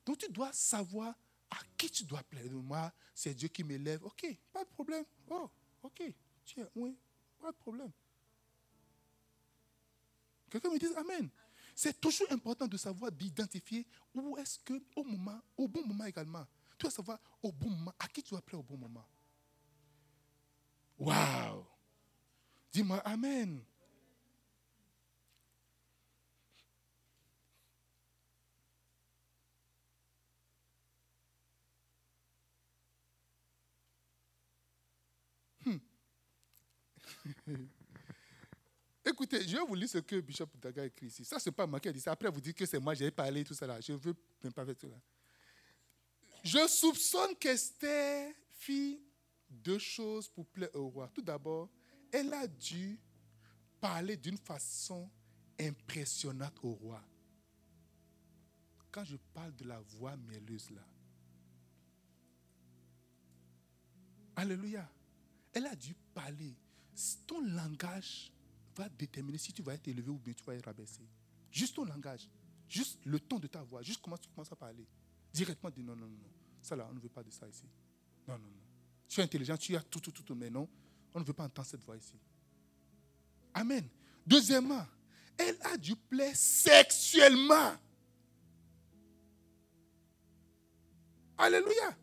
[0.05, 1.15] Donc tu dois savoir
[1.49, 2.51] à qui tu dois plaire.
[2.51, 4.03] Moi, c'est Dieu qui m'élève.
[4.03, 5.03] Ok, pas de problème.
[5.27, 5.49] Oh,
[5.81, 6.03] ok.
[6.45, 6.95] Tiens, oui,
[7.39, 7.91] pas de problème.
[10.51, 11.31] Quelqu'un me dit Amen.
[11.75, 16.45] C'est toujours important de savoir d'identifier où est-ce que, au moment, au bon moment également.
[16.77, 19.07] Tu dois savoir au bon moment, à qui tu dois plaire au bon moment.
[20.99, 21.65] Waouh!
[22.71, 23.65] Dis-moi Amen.
[39.05, 41.25] Écoutez, je vais vous lire ce que Bishop Daga écrit ici.
[41.25, 42.11] Ça, ce n'est pas moi qui ai dit ça.
[42.11, 43.81] Après, vous dites que c'est moi, j'ai parlé, tout ça là.
[43.81, 44.91] Je veux même pas faire tout.
[46.43, 49.01] Je soupçonne qu'Esther fit
[49.49, 51.09] deux choses pour plaire au roi.
[51.13, 51.69] Tout d'abord,
[52.11, 52.99] elle a dû
[53.79, 55.09] parler d'une façon
[55.59, 57.03] impressionnante au roi.
[58.91, 60.85] Quand je parle de la voix mielleuse là.
[64.35, 64.89] Alléluia.
[65.53, 66.55] Elle a dû parler
[67.25, 68.31] ton langage
[68.75, 71.01] va déterminer si tu vas être élevé ou bien tu vas être rabaissé.
[71.51, 72.29] Juste ton langage,
[72.67, 74.85] juste le ton de ta voix, juste comment tu commences à parler.
[75.33, 76.29] Directement, dis non, non, non.
[76.61, 77.65] Ça là, on ne veut pas de ça ici.
[78.27, 78.61] Non, non, non.
[79.07, 80.67] Tu es intelligent, tu as tout, tout, tout, mais non,
[81.13, 82.15] on ne veut pas entendre cette voix ici.
[83.53, 83.87] Amen.
[84.25, 84.85] Deuxièmement,
[85.37, 87.75] elle a du plaisir sexuellement.
[91.37, 91.97] Alléluia.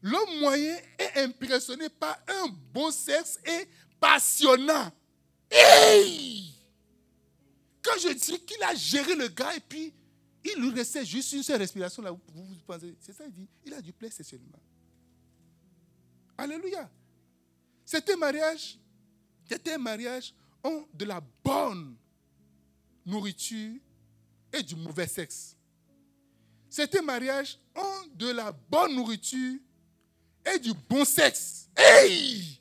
[0.00, 3.68] L'homme moyen est impressionné par un bon sexe et
[4.00, 4.90] passionnant.
[5.50, 6.52] Hey!
[7.82, 9.94] Quand je dis qu'il a géré le gars et puis
[10.44, 13.48] il lui restait juste une seule respiration là, vous, vous pensez, c'est ça, il dit,
[13.64, 14.58] il a du plaisir sexuellement.
[16.36, 16.88] Alléluia.
[17.84, 18.78] C'était un mariage,
[19.48, 21.96] c'était un mariage ont de la bonne
[23.04, 23.76] nourriture
[24.52, 25.56] et du mauvais sexe.
[26.68, 29.58] Certains mariages ont de la bonne nourriture
[30.52, 31.68] et du bon sexe.
[31.76, 32.60] Hey!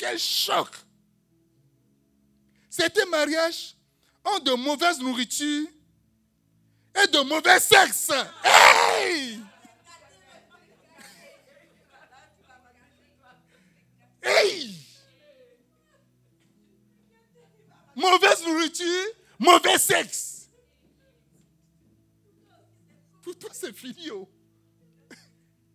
[0.00, 0.70] Quel choc!
[2.70, 3.76] Certains mariages
[4.24, 5.68] ont de mauvaise nourriture
[6.94, 8.10] et de mauvais sexe.
[8.42, 9.38] Hey!
[17.94, 19.06] Mauvaise nourriture,
[19.38, 20.48] mauvais sexe.
[23.20, 24.10] Pour toi, c'est fini.
[24.12, 24.26] Oh.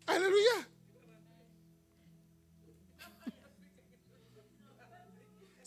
[0.08, 0.75] Alléluia.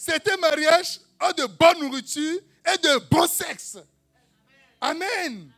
[0.08, 3.76] Certains mariages ont de bonne nourriture et de bon sexe.
[4.80, 5.52] Amen.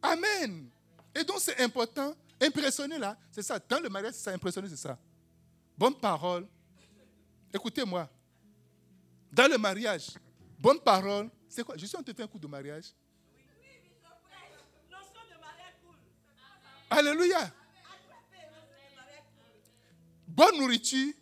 [0.00, 0.70] Amen.
[1.14, 2.14] Et donc c'est important.
[2.40, 3.58] Impressionner là, c'est ça.
[3.58, 4.30] Dans le mariage, c'est ça.
[4.30, 4.98] Impressionner, c'est ça.
[5.76, 6.48] Bonne parole.
[7.52, 8.08] Écoutez-moi.
[9.30, 10.08] Dans le mariage,
[10.58, 11.76] bonne parole, c'est quoi?
[11.76, 12.94] Je suis en train de faire un coup de mariage.
[16.88, 17.52] Alléluia.
[20.26, 21.12] Bonne nourriture,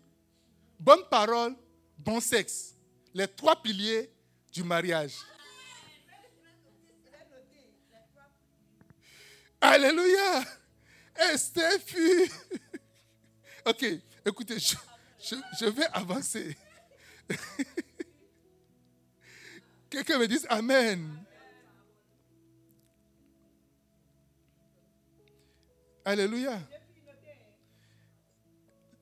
[0.79, 1.57] bonne parole,
[1.99, 2.75] bon sexe.
[3.13, 4.11] Les trois piliers
[4.53, 5.17] du mariage.
[9.61, 10.45] Alléluia.
[11.33, 12.31] Esther fut.
[13.67, 13.85] ok,
[14.25, 16.57] écoutez, je, vais avancer.
[19.91, 21.25] Quelqu'un me dise Amen.
[26.05, 26.61] Alléluia.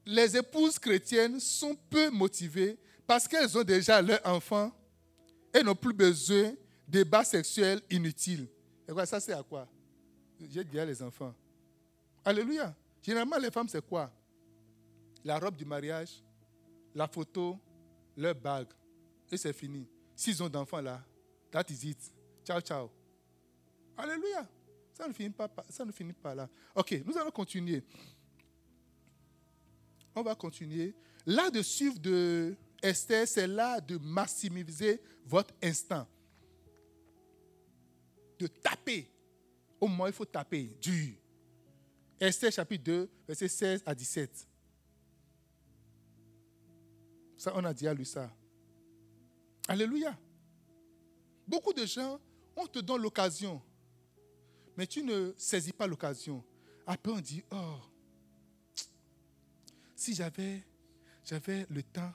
[0.07, 4.73] Les épouses chrétiennes sont peu motivées parce qu'elles ont déjà leur enfant
[5.55, 6.57] et n'ont plus besoin de
[6.89, 8.49] débats sexuels inutiles.
[8.89, 9.69] Et quoi, ça c'est à quoi?
[10.51, 11.35] J'ai déjà les enfants.
[12.25, 12.75] Alléluia.
[13.03, 14.11] Généralement, les femmes, c'est quoi?
[15.25, 16.23] La robe du mariage,
[16.95, 17.59] la photo,
[18.17, 18.69] leur bague.
[19.31, 19.87] Et c'est fini.
[20.15, 21.03] S'ils ont d'enfants là,
[21.51, 22.13] that is it.
[22.45, 22.91] Ciao, ciao.
[23.97, 24.47] Alléluia.
[24.93, 26.49] Ça ne finit pas, ça ne finit pas là.
[26.75, 27.85] Ok, nous allons continuer.
[30.15, 30.95] On va continuer.
[31.27, 36.07] Là de suivre de Esther, c'est là de maximiser votre instant.
[38.39, 39.11] De taper.
[39.81, 41.15] Au moins, il faut taper dur.
[42.21, 44.49] Esther chapitre 2, verset 16 à 17.
[47.37, 48.31] Ça, on a déjà lu ça.
[49.69, 50.17] Alléluia.
[51.47, 52.21] Beaucoup de gens,
[52.55, 53.61] on te donne l'occasion,
[54.77, 56.43] mais tu ne saisis pas l'occasion.
[56.87, 57.79] Après, on dit, oh,
[59.95, 60.65] si j'avais,
[61.25, 62.13] j'avais le temps,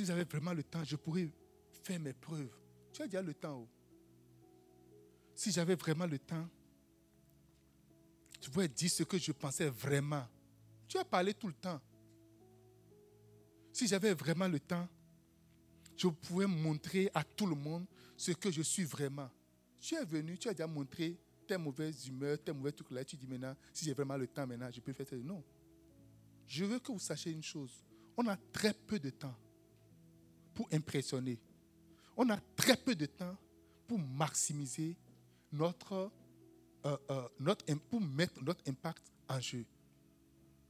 [0.00, 1.28] si j'avais vraiment le temps, je pourrais
[1.82, 2.48] faire mes preuves.
[2.90, 3.60] Tu as déjà le temps.
[3.60, 3.68] Oh.
[5.34, 6.48] Si j'avais vraiment le temps,
[8.40, 10.26] je pourrais dire ce que je pensais vraiment.
[10.88, 11.78] Tu as parlé tout le temps.
[13.74, 14.88] Si j'avais vraiment le temps,
[15.98, 17.84] je pouvais montrer à tout le monde
[18.16, 19.28] ce que je suis vraiment.
[19.82, 21.14] Tu es venu, tu as déjà montré
[21.46, 23.04] tes mauvaises humeurs, tes mauvais trucs là.
[23.04, 25.16] Tu dis maintenant, si j'ai vraiment le temps maintenant, je peux faire ça.
[25.16, 25.44] Non.
[26.46, 27.84] Je veux que vous sachiez une chose.
[28.16, 29.36] On a très peu de temps
[30.54, 31.38] pour impressionner.
[32.16, 33.36] On a très peu de temps
[33.86, 34.96] pour maximiser
[35.52, 36.10] notre,
[36.84, 39.64] euh, euh, pour mettre notre impact en jeu.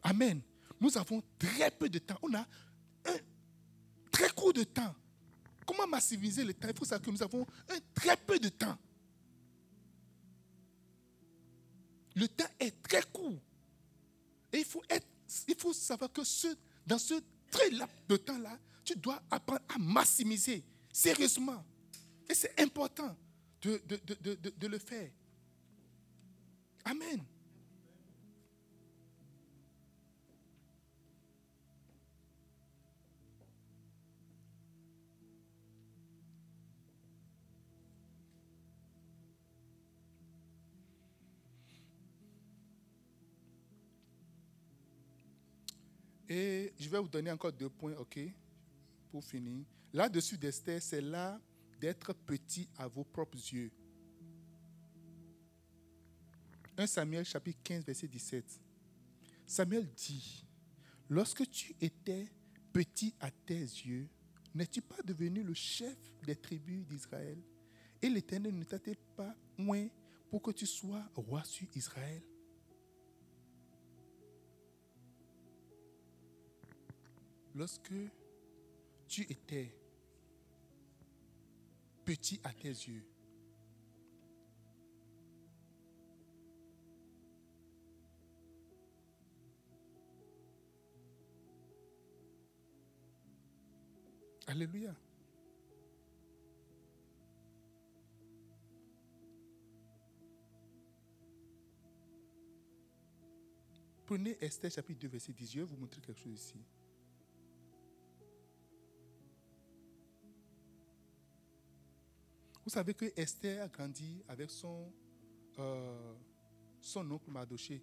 [0.03, 0.41] Amen.
[0.81, 2.19] Nous avons très peu de temps.
[2.23, 3.17] On a un
[4.11, 4.95] très court de temps.
[5.67, 6.69] Comment maximiser le temps?
[6.69, 8.77] Il faut savoir que nous avons un très peu de temps.
[12.17, 13.39] Le temps est très court.
[14.53, 15.07] Et il faut, être,
[15.47, 16.49] il faut savoir que ce,
[16.87, 17.15] dans ce
[17.51, 18.59] très laps de temps-là,
[18.91, 21.65] tu dois apprendre à maximiser sérieusement.
[22.29, 23.17] Et c'est important
[23.63, 25.09] de, de, de, le faire.
[26.85, 27.23] Amen.
[46.29, 48.19] Et je vais vous donner encore deux points, OK,
[49.11, 49.65] pour finir.
[49.93, 51.41] Là-dessus d'Esther, c'est là
[51.81, 53.71] d'être petit à vos propres yeux.
[56.77, 58.61] 1 Samuel chapitre 15, verset 17.
[59.47, 60.47] Samuel dit,
[61.09, 62.29] lorsque tu étais
[62.73, 64.09] petit à tes yeux,
[64.55, 67.39] n'es-tu pas devenu le chef des tribus d'Israël?
[68.01, 68.79] Et l'Éternel ne t'a
[69.17, 69.89] pas moins
[70.31, 72.23] pour que tu sois roi sur Israël?
[77.55, 77.93] Lorsque
[79.11, 79.75] tu étais
[82.05, 83.05] petit à tes yeux.
[94.47, 94.95] Alléluia.
[104.07, 105.51] Prenez Esther chapitre 2, verset 10.
[105.51, 106.65] Je vais vous montrer quelque chose ici.
[112.65, 114.93] Vous savez que Esther a grandi avec son,
[115.59, 116.15] euh,
[116.81, 117.83] son oncle Mardoché.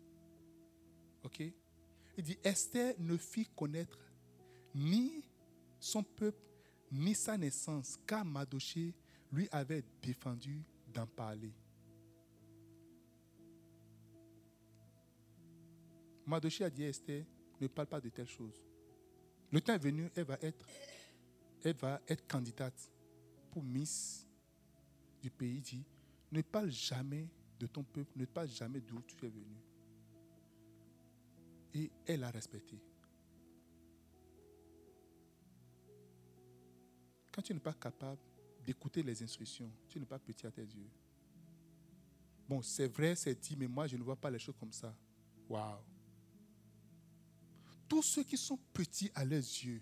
[1.24, 1.42] Ok?
[2.18, 4.00] Il dit Esther ne fit connaître
[4.74, 5.24] ni
[5.80, 6.42] son peuple,
[6.92, 8.94] ni sa naissance, car Mardoché
[9.32, 10.64] lui avait défendu
[10.94, 11.54] d'en parler.
[16.26, 17.26] Mardoché a dit à Esther,
[17.60, 18.62] ne parle pas de telles choses.
[19.52, 20.66] Le temps est venu, elle va être,
[21.64, 22.92] elle va être candidate
[23.52, 24.27] pour Miss
[25.22, 25.62] du pays.
[25.62, 25.86] Dit,
[26.32, 27.28] ne parle jamais
[27.60, 29.58] de ton peuple, ne parle jamais d'où tu es venu.
[31.74, 32.80] Et elle a respecté.
[37.32, 38.22] Quand tu n'es pas capable
[38.66, 40.90] d'écouter les instructions, tu n'es pas petit à tes yeux.
[42.50, 44.96] Bon, c'est vrai, c'est dit, mais moi, je ne vois pas les choses comme ça.
[45.50, 45.84] Waouh!
[47.88, 49.82] tous ceux qui sont petits à leurs yeux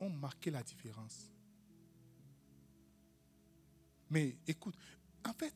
[0.00, 1.30] ont marqué la différence.
[4.10, 4.76] Mais écoute,
[5.26, 5.54] en fait,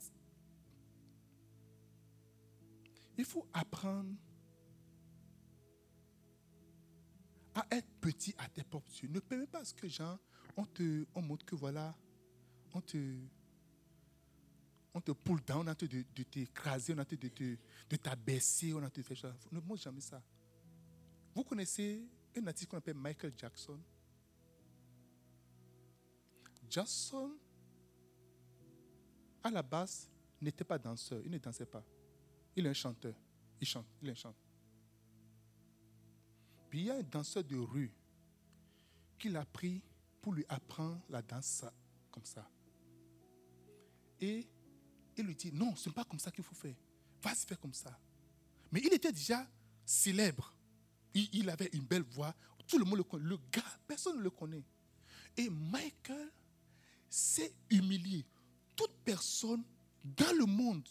[3.17, 4.15] il faut apprendre
[7.55, 9.09] à être petit à tes propres yeux.
[9.09, 10.19] Ne permets pas ce que gens,
[10.57, 11.95] on te on montre que voilà,
[12.73, 12.97] on te
[14.95, 17.57] on te pull down, on a te de, t'écraser, on te de,
[17.89, 19.35] de, t'abaisser, on a te fait ça.
[19.51, 20.23] Ne montre jamais ça.
[21.35, 23.81] Vous connaissez un artiste qu'on appelle Michael Jackson?
[26.69, 27.33] Jackson,
[29.43, 30.09] à la base,
[30.41, 31.21] n'était pas danseur.
[31.25, 31.85] Il ne dansait pas.
[32.57, 33.15] Il est un chanteur.
[33.61, 33.87] Il chante.
[34.03, 34.43] Il est un chanteur.
[36.69, 37.93] Puis il y a un danseur de rue
[39.19, 39.83] qui l'a pris
[40.21, 41.65] pour lui apprendre la danse
[42.11, 42.49] comme ça.
[44.21, 44.47] Et
[45.17, 46.75] il lui dit, non, ce n'est pas comme ça qu'il faut faire.
[47.23, 47.99] Va se faire comme ça.
[48.71, 49.47] Mais il était déjà
[49.85, 50.55] célèbre.
[51.15, 52.35] Il, avait une belle voix.
[52.67, 53.25] Tout le monde le connaît.
[53.25, 54.65] Le gars, personne ne le connaît.
[55.37, 56.31] Et Michael
[57.09, 58.25] s'est humilié.
[58.77, 59.63] Toute personne
[60.05, 60.89] dans le monde,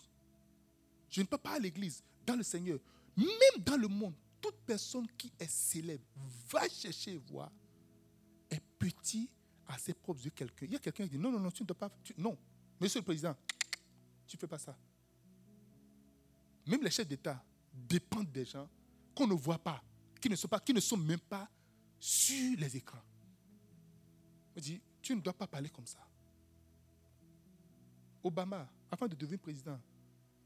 [1.10, 2.80] je ne peux pas à l'église, dans le Seigneur,
[3.18, 6.04] même dans le monde, toute personne qui est célèbre
[6.50, 7.52] va chercher voir,
[8.50, 9.30] est petit
[9.68, 10.66] à ses propres yeux quelqu'un.
[10.66, 11.92] Il y a quelqu'un qui dit non, non, non, tu ne dois pas.
[12.18, 12.38] non,
[12.80, 13.36] monsieur le président,
[14.28, 14.78] tu ne fais pas ça.
[16.66, 18.70] Même les chefs d'État dépendent des gens
[19.16, 19.84] qu'on ne voit pas,
[20.20, 21.50] qui ne sont, pas, qui ne sont même pas
[22.00, 23.02] sur les écrans.
[24.56, 26.00] Il dit, tu ne dois pas parler comme ça.
[28.24, 29.80] Obama, avant de devenir président,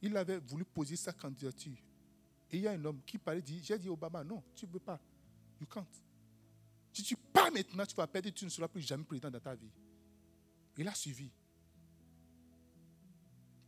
[0.01, 1.77] il avait voulu poser sa candidature.
[2.51, 4.71] Et il y a un homme qui parlait, dit, j'ai dit Obama, non, tu ne
[4.71, 4.99] veux pas.
[5.59, 5.85] You can't.
[6.93, 9.55] Si tu pars maintenant, tu vas perdre, tu ne seras plus jamais président dans ta
[9.55, 9.71] vie.
[10.77, 11.29] Il a suivi.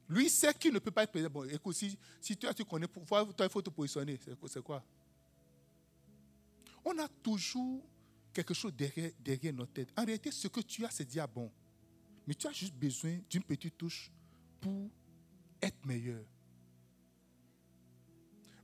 [0.10, 1.30] Lui sait qu'il ne peut pas être président.
[1.30, 4.18] Bon, écoute, si, si toi tu connais, toi, il faut te positionner.
[4.48, 4.84] C'est quoi?
[6.86, 7.84] On a toujours
[8.32, 9.92] quelque chose derrière, derrière notre tête.
[9.98, 11.52] En réalité, ce que tu as, c'est déjà bon.
[12.28, 14.12] Mais tu as juste besoin d'une petite touche
[14.60, 14.92] pour
[15.62, 16.24] être meilleur.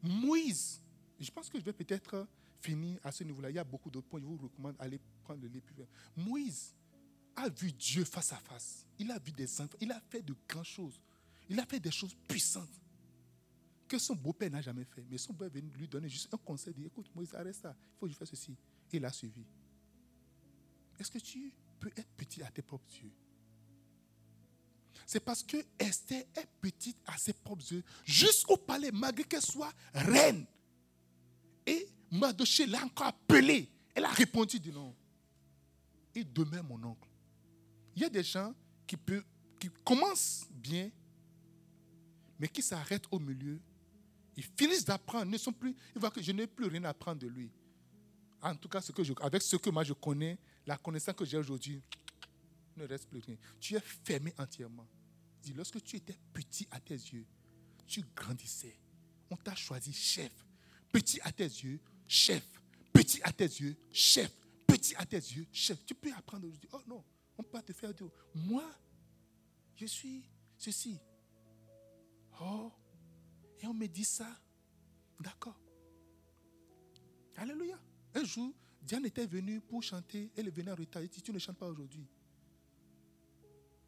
[0.01, 0.81] Moïse,
[1.19, 2.27] je pense que je vais peut-être
[2.59, 3.49] finir à ce niveau-là.
[3.49, 4.19] Il y a beaucoup d'autres points.
[4.19, 5.65] Je vous recommande d'aller prendre le livre
[6.17, 6.75] Moïse
[7.35, 8.85] a vu Dieu face à face.
[8.99, 9.77] Il a vu des enfants.
[9.79, 10.99] Il a fait de grandes choses.
[11.49, 12.81] Il a fait des choses puissantes
[13.87, 15.05] que son beau-père n'a jamais fait.
[15.09, 17.75] Mais son père est venu lui donner juste un conseil, dit, écoute, Moïse, arrête ça,
[17.77, 18.57] il faut que je fasse ceci.
[18.91, 19.45] Et il a suivi.
[20.99, 23.11] Est-ce que tu peux être petit à tes propres yeux?
[25.05, 29.73] C'est parce que Esther est petite à ses propres yeux, jusqu'au palais, malgré qu'elle soit
[29.93, 30.45] reine.
[31.65, 33.69] Et Mardoché l'a encore appelée.
[33.95, 34.95] Elle a répondu, dit non.
[36.15, 37.09] Et demain, mon oncle.
[37.95, 38.53] Il y a des gens
[38.87, 38.97] qui,
[39.83, 40.89] commencent bien,
[42.39, 43.59] mais qui s'arrêtent au milieu,
[44.35, 47.19] ils finissent d'apprendre, ne sont plus, ils voient que je n'ai plus rien à apprendre
[47.19, 47.51] de lui.
[48.41, 48.81] En tout cas,
[49.21, 51.81] avec ce que moi je connais, la connaissance que j'ai aujourd'hui,
[52.77, 53.37] ne reste plus rien.
[53.59, 54.87] Tu es fermé entièrement.
[55.41, 57.25] Dis, lorsque tu étais petit à tes yeux,
[57.85, 58.75] tu grandissais.
[59.29, 60.31] On t'a choisi chef.
[60.91, 62.47] Petit à tes yeux, chef.
[62.93, 64.31] Petit à tes yeux, chef.
[64.67, 65.85] Petit à tes yeux, chef.
[65.85, 66.69] Tu peux apprendre aujourd'hui.
[66.71, 67.03] Oh non,
[67.37, 68.69] on peut pas te faire dire, moi,
[69.75, 70.23] je suis
[70.57, 70.99] ceci.
[72.41, 72.71] Oh,
[73.61, 74.27] et on me dit ça.
[75.19, 75.59] D'accord.
[77.35, 77.79] Alléluia.
[78.13, 80.31] Un jour, Diane était venue pour chanter.
[80.35, 81.01] Elle est venue en retard.
[81.01, 82.05] Elle dit Tu ne chantes pas aujourd'hui.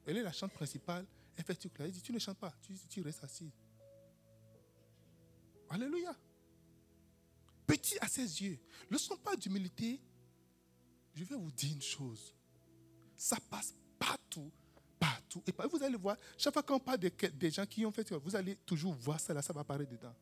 [0.06, 1.06] Elle est la chante principale.
[1.38, 2.54] Elle fait tout Elle dit Tu ne chantes pas.
[2.90, 3.52] Tu, restes assis.
[5.70, 6.16] Alléluia.
[7.66, 8.60] Petit à ses yeux.
[8.90, 10.00] Ne sont pas d'humilité
[11.16, 12.34] je vais vous dire une chose.
[13.16, 14.52] Ça passe partout,
[15.00, 15.42] partout.
[15.48, 18.58] Et vous allez voir, chaque fois qu'on parle des gens qui ont fait, vous allez
[18.58, 20.14] toujours voir ça là, ça va apparaître dedans.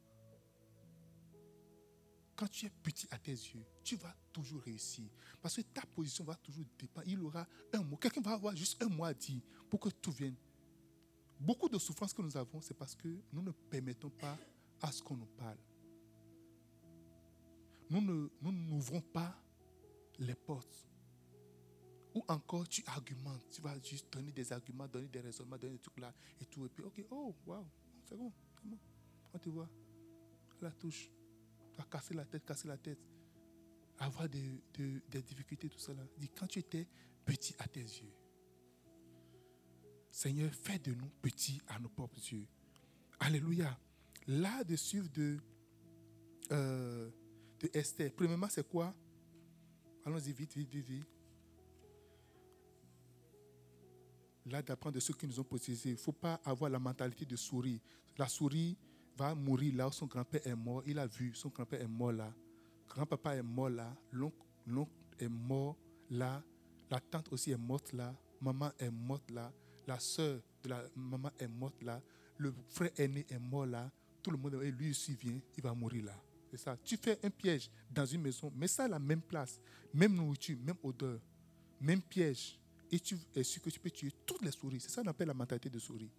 [2.35, 5.05] Quand tu es petit à tes yeux, tu vas toujours réussir.
[5.41, 7.07] Parce que ta position va toujours dépendre.
[7.07, 7.97] Il aura un mot.
[7.97, 9.41] Quelqu'un va avoir juste un mot à dire
[9.73, 10.35] pour que tout vienne.
[11.39, 14.37] Beaucoup de souffrances que nous avons, c'est parce que nous ne permettons pas
[14.79, 15.57] à ce qu'on nous parle.
[17.89, 19.35] Nous ne nous n'ouvrons pas
[20.19, 20.87] les portes.
[22.13, 23.49] Ou encore, tu argumentes.
[23.49, 26.67] Tu vas juste donner des arguments, donner des raisonnements, donner des trucs là et tout.
[26.67, 27.65] Et puis, ok, oh, wow,
[28.05, 28.77] c'est bon, c'est bon.
[29.33, 29.69] On te voit.
[30.61, 31.09] la touche.
[31.71, 32.99] Tu vas casser la tête, casser la tête.
[33.97, 34.61] Avoir des,
[35.09, 36.03] des difficultés, tout cela.
[36.37, 36.87] Quand tu étais
[37.25, 38.13] petit à tes yeux,
[40.13, 42.45] Seigneur, fais de nous petits à nos propres yeux.
[43.19, 43.75] Alléluia.
[44.27, 45.39] Là, de suivre de,
[46.51, 47.09] euh,
[47.59, 48.13] de Esther.
[48.15, 48.93] Premièrement, c'est quoi?
[50.05, 51.07] Allons-y vite, vite, vite, vite.
[54.45, 55.73] Là, d'apprendre de ceux qui nous ont posé.
[55.85, 57.81] Il ne faut pas avoir la mentalité de souris.
[58.15, 58.77] La souris
[59.17, 60.83] va mourir là où son grand-père est mort.
[60.85, 62.31] Il a vu, son grand-père est mort là.
[62.87, 63.91] Grand-papa est mort là.
[64.11, 65.75] L'oncle est mort
[66.11, 66.43] là.
[66.91, 68.13] La tante aussi est morte là.
[68.39, 69.51] Maman est morte là.
[69.87, 72.01] La soeur de la maman est morte là.
[72.37, 73.91] Le frère aîné est mort là.
[74.21, 76.15] Tout le monde, lui aussi vient, il va mourir là.
[76.51, 76.77] C'est ça.
[76.83, 79.59] Tu fais un piège dans une maison, mets ça à la même place,
[79.93, 81.19] même nourriture, même odeur,
[81.81, 82.59] même piège.
[82.91, 84.79] Et tu es sûr que tu peux tuer toutes les souris.
[84.79, 86.11] C'est ça qu'on appelle la mentalité de souris.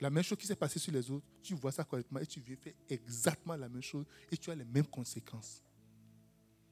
[0.00, 2.40] La même chose qui s'est passée sur les autres, tu vois ça correctement et tu
[2.40, 5.62] viens faire exactement la même chose et tu as les mêmes conséquences.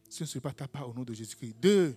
[0.09, 1.57] Ce ne serait pas ta part au nom de Jésus-Christ.
[1.61, 1.96] Deux,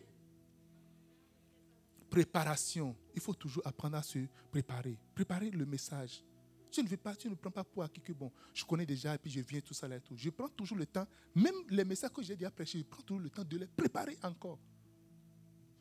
[2.10, 2.96] préparation.
[3.14, 4.20] Il faut toujours apprendre à se
[4.52, 4.98] préparer.
[5.14, 6.24] Préparer le message.
[6.72, 9.18] Tu ne veux pas, ne prends pas pour acquis que bon, je connais déjà et
[9.18, 10.16] puis je viens tout ça là et tout.
[10.16, 13.24] Je prends toujours le temps, même les messages que j'ai déjà prêchés, je prends toujours
[13.24, 14.60] le temps de les préparer encore.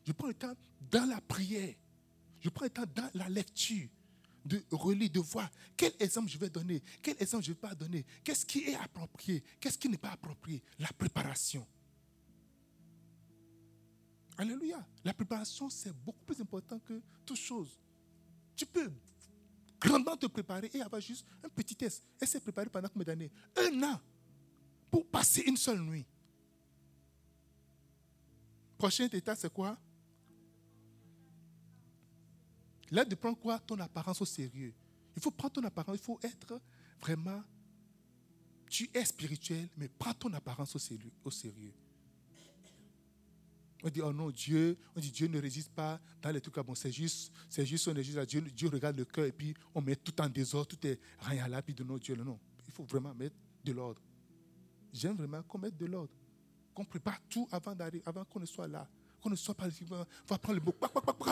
[0.03, 0.53] Je prends le temps
[0.89, 1.75] dans la prière.
[2.39, 3.87] Je prends le temps dans la lecture
[4.45, 7.75] de relire, de voir quel exemple je vais donner, quel exemple je ne vais pas
[7.75, 10.63] donner, qu'est-ce qui est approprié, qu'est-ce qui n'est pas approprié.
[10.79, 11.67] La préparation.
[14.39, 14.87] Alléluia.
[15.03, 17.77] La préparation, c'est beaucoup plus important que toute chose.
[18.55, 18.89] Tu peux
[19.81, 22.05] grandement te préparer et avoir juste un petit test.
[22.21, 23.29] Et s'est préparé pendant combien d'années?
[23.57, 23.99] Un an
[24.89, 26.05] pour passer une seule nuit.
[28.77, 29.77] Prochain état, c'est quoi?
[32.91, 33.59] Là, de prendre quoi?
[33.59, 34.73] Ton apparence au sérieux.
[35.17, 36.61] Il faut prendre ton apparence, il faut être
[37.01, 37.43] vraiment.
[38.69, 40.79] Tu es spirituel, mais prends ton apparence au
[41.29, 41.73] sérieux.
[43.83, 46.55] On dit, oh non, Dieu, on dit, Dieu ne résiste pas dans les trucs.
[46.65, 49.53] Bon, c'est juste, c'est juste, on est juste Dieu, Dieu regarde le cœur et puis
[49.73, 52.39] on met tout en désordre, tout est rien là, puis de non, Dieu, non.
[52.67, 54.01] Il faut vraiment mettre de l'ordre.
[54.91, 56.11] J'aime vraiment qu'on mette de l'ordre.
[56.73, 58.87] Qu'on prépare tout avant d'arriver, avant qu'on ne soit là.
[59.21, 60.75] Qu'on ne soit pas, on va prendre le mot,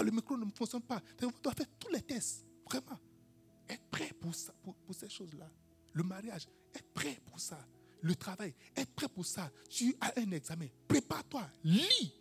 [0.04, 1.02] le micro ne fonctionne pas.
[1.24, 3.00] On doit faire tous les tests, vraiment.
[3.70, 5.50] Être prêt pour, ça, pour, pour ces choses-là.
[5.94, 7.60] Le mariage, être prêt pour ça.
[8.02, 9.52] Le travail, être prêt pour ça.
[9.70, 12.14] Tu as un examen, prépare-toi, lis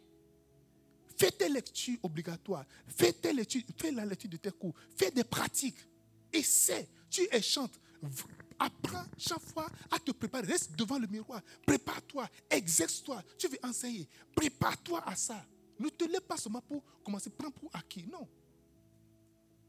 [1.17, 2.65] Fais tes lectures obligatoires.
[2.89, 4.75] Fais, tes lectures, fais la lecture de tes cours.
[4.97, 5.79] Fais des pratiques.
[6.33, 6.89] Essaie.
[7.11, 7.81] Tu échantes.
[8.59, 10.47] Apprends chaque fois à te préparer.
[10.47, 11.41] Reste devant le miroir.
[11.67, 12.29] Prépare-toi.
[12.51, 13.23] Exerce-toi.
[13.39, 14.09] Tu veux enseigner.
[14.35, 15.45] Prépare-toi à ça.
[15.79, 17.31] Ne te lève pas seulement pour commencer.
[17.31, 18.07] Prends pour acquis.
[18.11, 18.29] Non.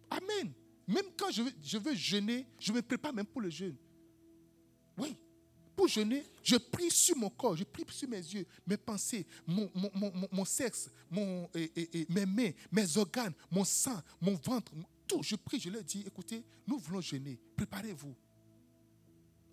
[0.09, 0.51] Amen.
[0.88, 3.76] Même quand je veux, je veux jeûner, je me prépare même pour le jeûne.
[5.88, 9.26] Oui pour jeûner, je prie sur mon corps, je prie sur mes yeux, mes pensées,
[9.45, 14.72] mon, sexe, mes mains, mes organes, mon sang, mon ventre,
[15.07, 15.23] tout.
[15.23, 18.14] Je prie, je leur dis, écoutez, nous voulons jeûner, préparez-vous.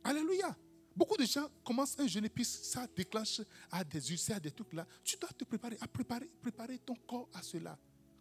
[0.03, 0.57] Alléluia.
[0.97, 3.41] Beaucoup de gens commencent un jeûne puis ça déclenche
[3.71, 4.87] à des ulcères, des trucs là.
[5.03, 7.77] Tu dois te préparer à préparer, ton corps à cela.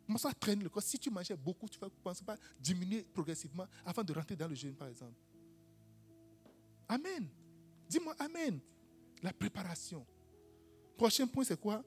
[0.07, 0.81] Commence à traîner le corps.
[0.81, 4.56] Si tu mangeais beaucoup, tu vas commencer à diminuer progressivement avant de rentrer dans le
[4.56, 5.14] jeûne, par exemple.
[6.90, 7.30] Amen.
[7.94, 8.60] Dis-moi Amen.
[9.22, 10.03] La préparation.
[10.98, 11.84] Prochain point, c'est quoi?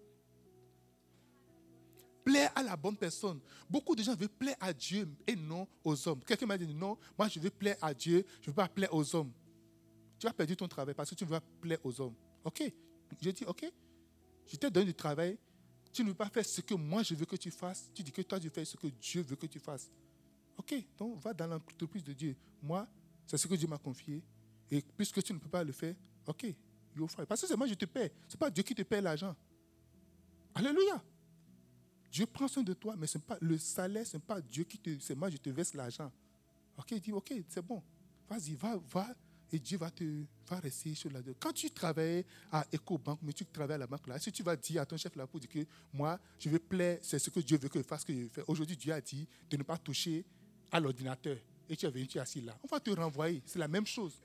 [2.25, 3.41] Plaire à la bonne personne.
[3.69, 6.21] Beaucoup de gens veulent plaire à Dieu et non aux hommes.
[6.25, 8.95] Quelqu'un m'a dit non, moi je veux plaire à Dieu, je ne veux pas plaire
[8.95, 9.33] aux hommes.
[10.19, 12.15] Tu as perdu ton travail parce que tu veux plaire aux hommes.
[12.45, 12.73] Ok.
[13.21, 13.65] Je dis ok.
[14.47, 15.37] Je t'ai donné du travail.
[15.93, 17.91] Tu ne veux pas faire ce que moi je veux que tu fasses.
[17.93, 19.91] Tu dis que toi tu fais ce que Dieu veut que tu fasses.
[20.57, 20.73] Ok.
[20.99, 22.37] Donc va dans l'entreprise de Dieu.
[22.63, 22.87] Moi,
[23.27, 24.23] c'est ce que Dieu m'a confié.
[24.71, 25.95] Et puisque tu ne peux pas le faire,
[26.27, 26.45] ok,
[26.97, 27.07] you.
[27.29, 28.13] Parce que c'est moi je te paie.
[28.29, 29.35] Ce n'est pas Dieu qui te paie l'argent.
[30.55, 31.03] Alléluia.
[32.11, 34.99] Dieu prend soin de toi, mais pas, le salaire, ce n'est pas Dieu qui te.
[35.01, 36.11] C'est moi, je te verse l'argent.
[36.79, 37.83] Ok, il dit, ok, c'est bon.
[38.29, 39.15] Vas-y, va, va,
[39.53, 40.05] et Dieu va te,
[40.49, 44.07] va rester sur la Quand tu travailles à EcoBank, mais tu travailles à la banque
[44.09, 46.59] là, si tu vas dire à ton chef là pour dire que moi, je veux
[46.59, 48.43] plaire, c'est ce que Dieu veut que je fasse, que je fais.
[48.47, 50.25] Aujourd'hui, Dieu a dit de ne pas toucher
[50.73, 51.37] à l'ordinateur.
[51.69, 52.57] Et tu es venu, tu es assis là.
[52.63, 53.43] On va te renvoyer.
[53.45, 54.21] C'est la même chose.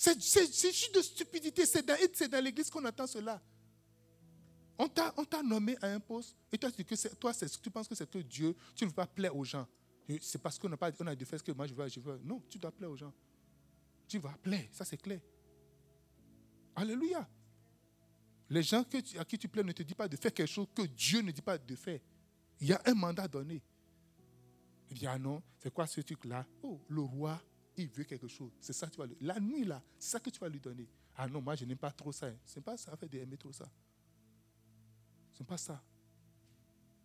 [0.00, 1.66] C'est juste de stupidité.
[1.66, 3.38] C'est dans, l'église qu'on attend cela.
[4.78, 8.08] On t'a nommé à un poste et toi, tu, que toi tu penses que c'est
[8.08, 9.68] que Dieu, tu ne veux pas plaire aux gens.
[10.22, 12.00] C'est parce qu'on n'a pas on a de faire ce que moi je veux, je
[12.00, 12.18] veux.
[12.24, 13.12] Non, tu dois plaire aux gens.
[14.08, 15.20] Tu vas plaire, ça c'est clair.
[16.74, 17.28] Alléluia.
[18.48, 18.82] Les gens
[19.18, 21.30] à qui tu plais ne te disent pas de faire quelque chose que Dieu ne
[21.30, 22.00] dit pas de faire.
[22.58, 23.62] Il y a un mandat donné.
[24.90, 26.46] Il dit, ah non, c'est quoi ce truc-là?
[26.62, 27.40] Oh, le roi,
[27.76, 28.52] il veut quelque chose.
[28.60, 30.60] C'est ça que tu vas lui La nuit, là, c'est ça que tu vas lui
[30.60, 30.88] donner.
[31.16, 32.30] Ah non, moi, je n'aime pas trop ça.
[32.44, 33.70] C'est pas ça, fait d'aimer trop ça.
[35.34, 35.82] C'est pas ça.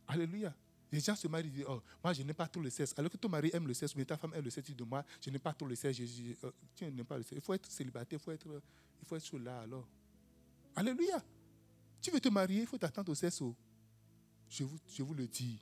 [0.07, 0.53] Alléluia.
[0.91, 2.93] Les gens se marient et disent, oh, moi je n'aime pas trop le sexe.
[2.97, 4.83] Alors que ton mari aime le sexe, mais ta femme aime le sexe, tu dis,
[4.83, 5.97] moi je n'aime pas trop le sexe.
[5.97, 7.35] Je, euh, tu n'aimes pas le sexe.
[7.35, 8.61] Il faut être célibataire, il faut être,
[9.01, 9.87] il faut être là alors.
[10.75, 11.23] Alléluia.
[12.01, 13.41] Tu veux te marier, il faut t'attendre au sexe.
[13.41, 13.55] Oh.
[14.49, 15.59] Je vous, je vous le dis.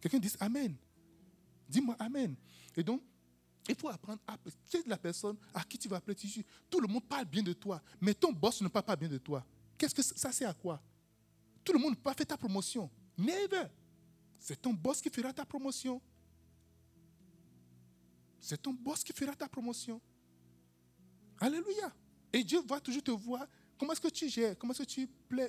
[0.00, 0.76] Quelqu'un dit Amen.
[1.68, 2.34] Dis-moi Amen.
[2.76, 3.02] Et donc,
[3.68, 6.16] il faut apprendre à est la personne à qui tu vas appeler.
[6.70, 9.18] Tout le monde parle bien de toi, mais ton boss ne parle pas bien de
[9.18, 9.44] toi.
[9.76, 10.80] Qu'est-ce que ça sert à quoi?
[11.64, 12.88] Tout le monde peut pas faire ta promotion.
[13.18, 13.66] Never.
[14.38, 16.00] C'est ton boss qui fera ta promotion.
[18.38, 20.00] C'est ton boss qui fera ta promotion.
[21.40, 21.92] Alléluia.
[22.32, 23.46] Et Dieu va toujours te voir.
[23.78, 24.56] Comment est-ce que tu gères?
[24.56, 25.08] Comment est-ce que tu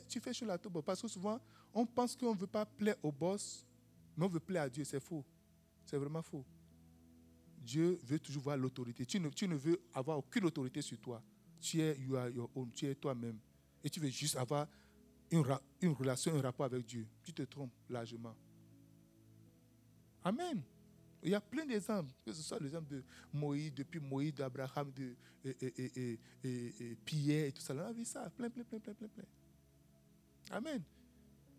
[0.10, 1.40] tu fais sur la table Parce que souvent,
[1.74, 3.66] on pense qu'on ne veut pas plaire au boss,
[4.16, 4.84] mais on veut plaire à Dieu.
[4.84, 5.24] C'est faux.
[5.88, 6.46] C'est vraiment faux.
[7.58, 9.06] Dieu veut toujours voir l'autorité.
[9.06, 11.24] Tu ne, tu ne veux avoir aucune autorité sur toi.
[11.60, 12.72] Tu es, your own.
[12.72, 13.40] Tu es toi-même
[13.84, 14.68] et tu veux juste avoir
[15.32, 15.44] une,
[15.82, 18.36] une relation, un rapport avec Dieu, tu te trompes largement.
[20.24, 20.62] Amen.
[21.24, 23.04] Il y a plein d'exemples, que ce soit l'exemple de
[23.34, 25.16] Moïse, depuis Moïse, d'Abraham, de
[25.46, 27.74] et, Pierre et tout ça.
[27.74, 29.24] On a vu ça, plein, plein, plein, plein, plein, plein.
[30.52, 30.84] Amen.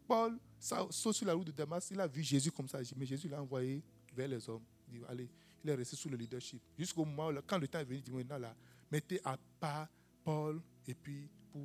[0.06, 3.28] Paul saute sur la route de Damas, il a vu Jésus comme ça, mais Jésus
[3.28, 3.82] l'a envoyé
[4.27, 4.65] les hommes.
[4.93, 5.28] Il allez,
[5.62, 6.62] il est resté sous le leadership.
[6.78, 8.57] Jusqu'au moment où, quand le temps est venu, il dit, maintenant là,
[8.90, 9.89] mettez à part
[10.24, 11.62] Paul et puis pour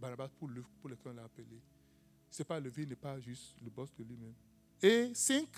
[0.00, 1.60] Barnabas pour, le, pour lequel on l'a appelé.
[2.30, 4.34] C'est pas le vie n'est pas juste le boss de lui-même.
[4.82, 5.48] Et cinq?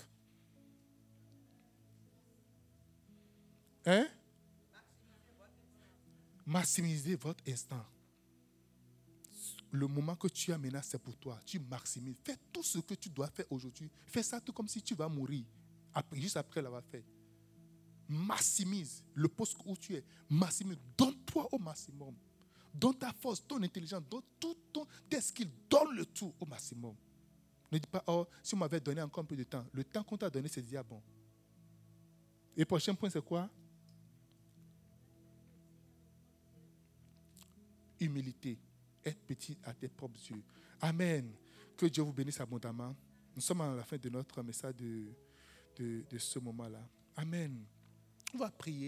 [3.85, 4.07] Hein?
[6.45, 7.83] Maximiser votre instant.
[9.71, 11.39] Le moment que tu as maintenant, c'est pour toi.
[11.45, 12.15] Tu maximises.
[12.23, 13.89] Fais tout ce que tu dois faire aujourd'hui.
[14.05, 15.43] Fais ça tout comme si tu vas mourir,
[16.13, 17.03] juste après l'avoir fait.
[18.09, 20.03] Maximise le poste où tu es.
[20.29, 20.77] Maximise.
[20.97, 22.15] Donne-toi au maximum.
[22.73, 26.95] Donne ta force, ton intelligence, donne tout ton, tes skills, donne le tout au maximum.
[27.71, 29.65] Ne dis pas, oh, si on m'avait donné encore un peu de temps.
[29.73, 31.01] Le temps qu'on t'a donné, c'est déjà bon.
[32.55, 33.49] Et prochain point, c'est quoi?
[37.99, 38.59] Humilité.
[39.03, 40.43] Être petit à tes propres yeux.
[40.81, 41.33] Amen.
[41.75, 42.95] Que Dieu vous bénisse abondamment.
[43.35, 45.11] Nous sommes à la fin de notre message de,
[45.79, 46.87] de, ce moment-là.
[47.15, 47.63] Amen.
[48.33, 48.85] On va prier.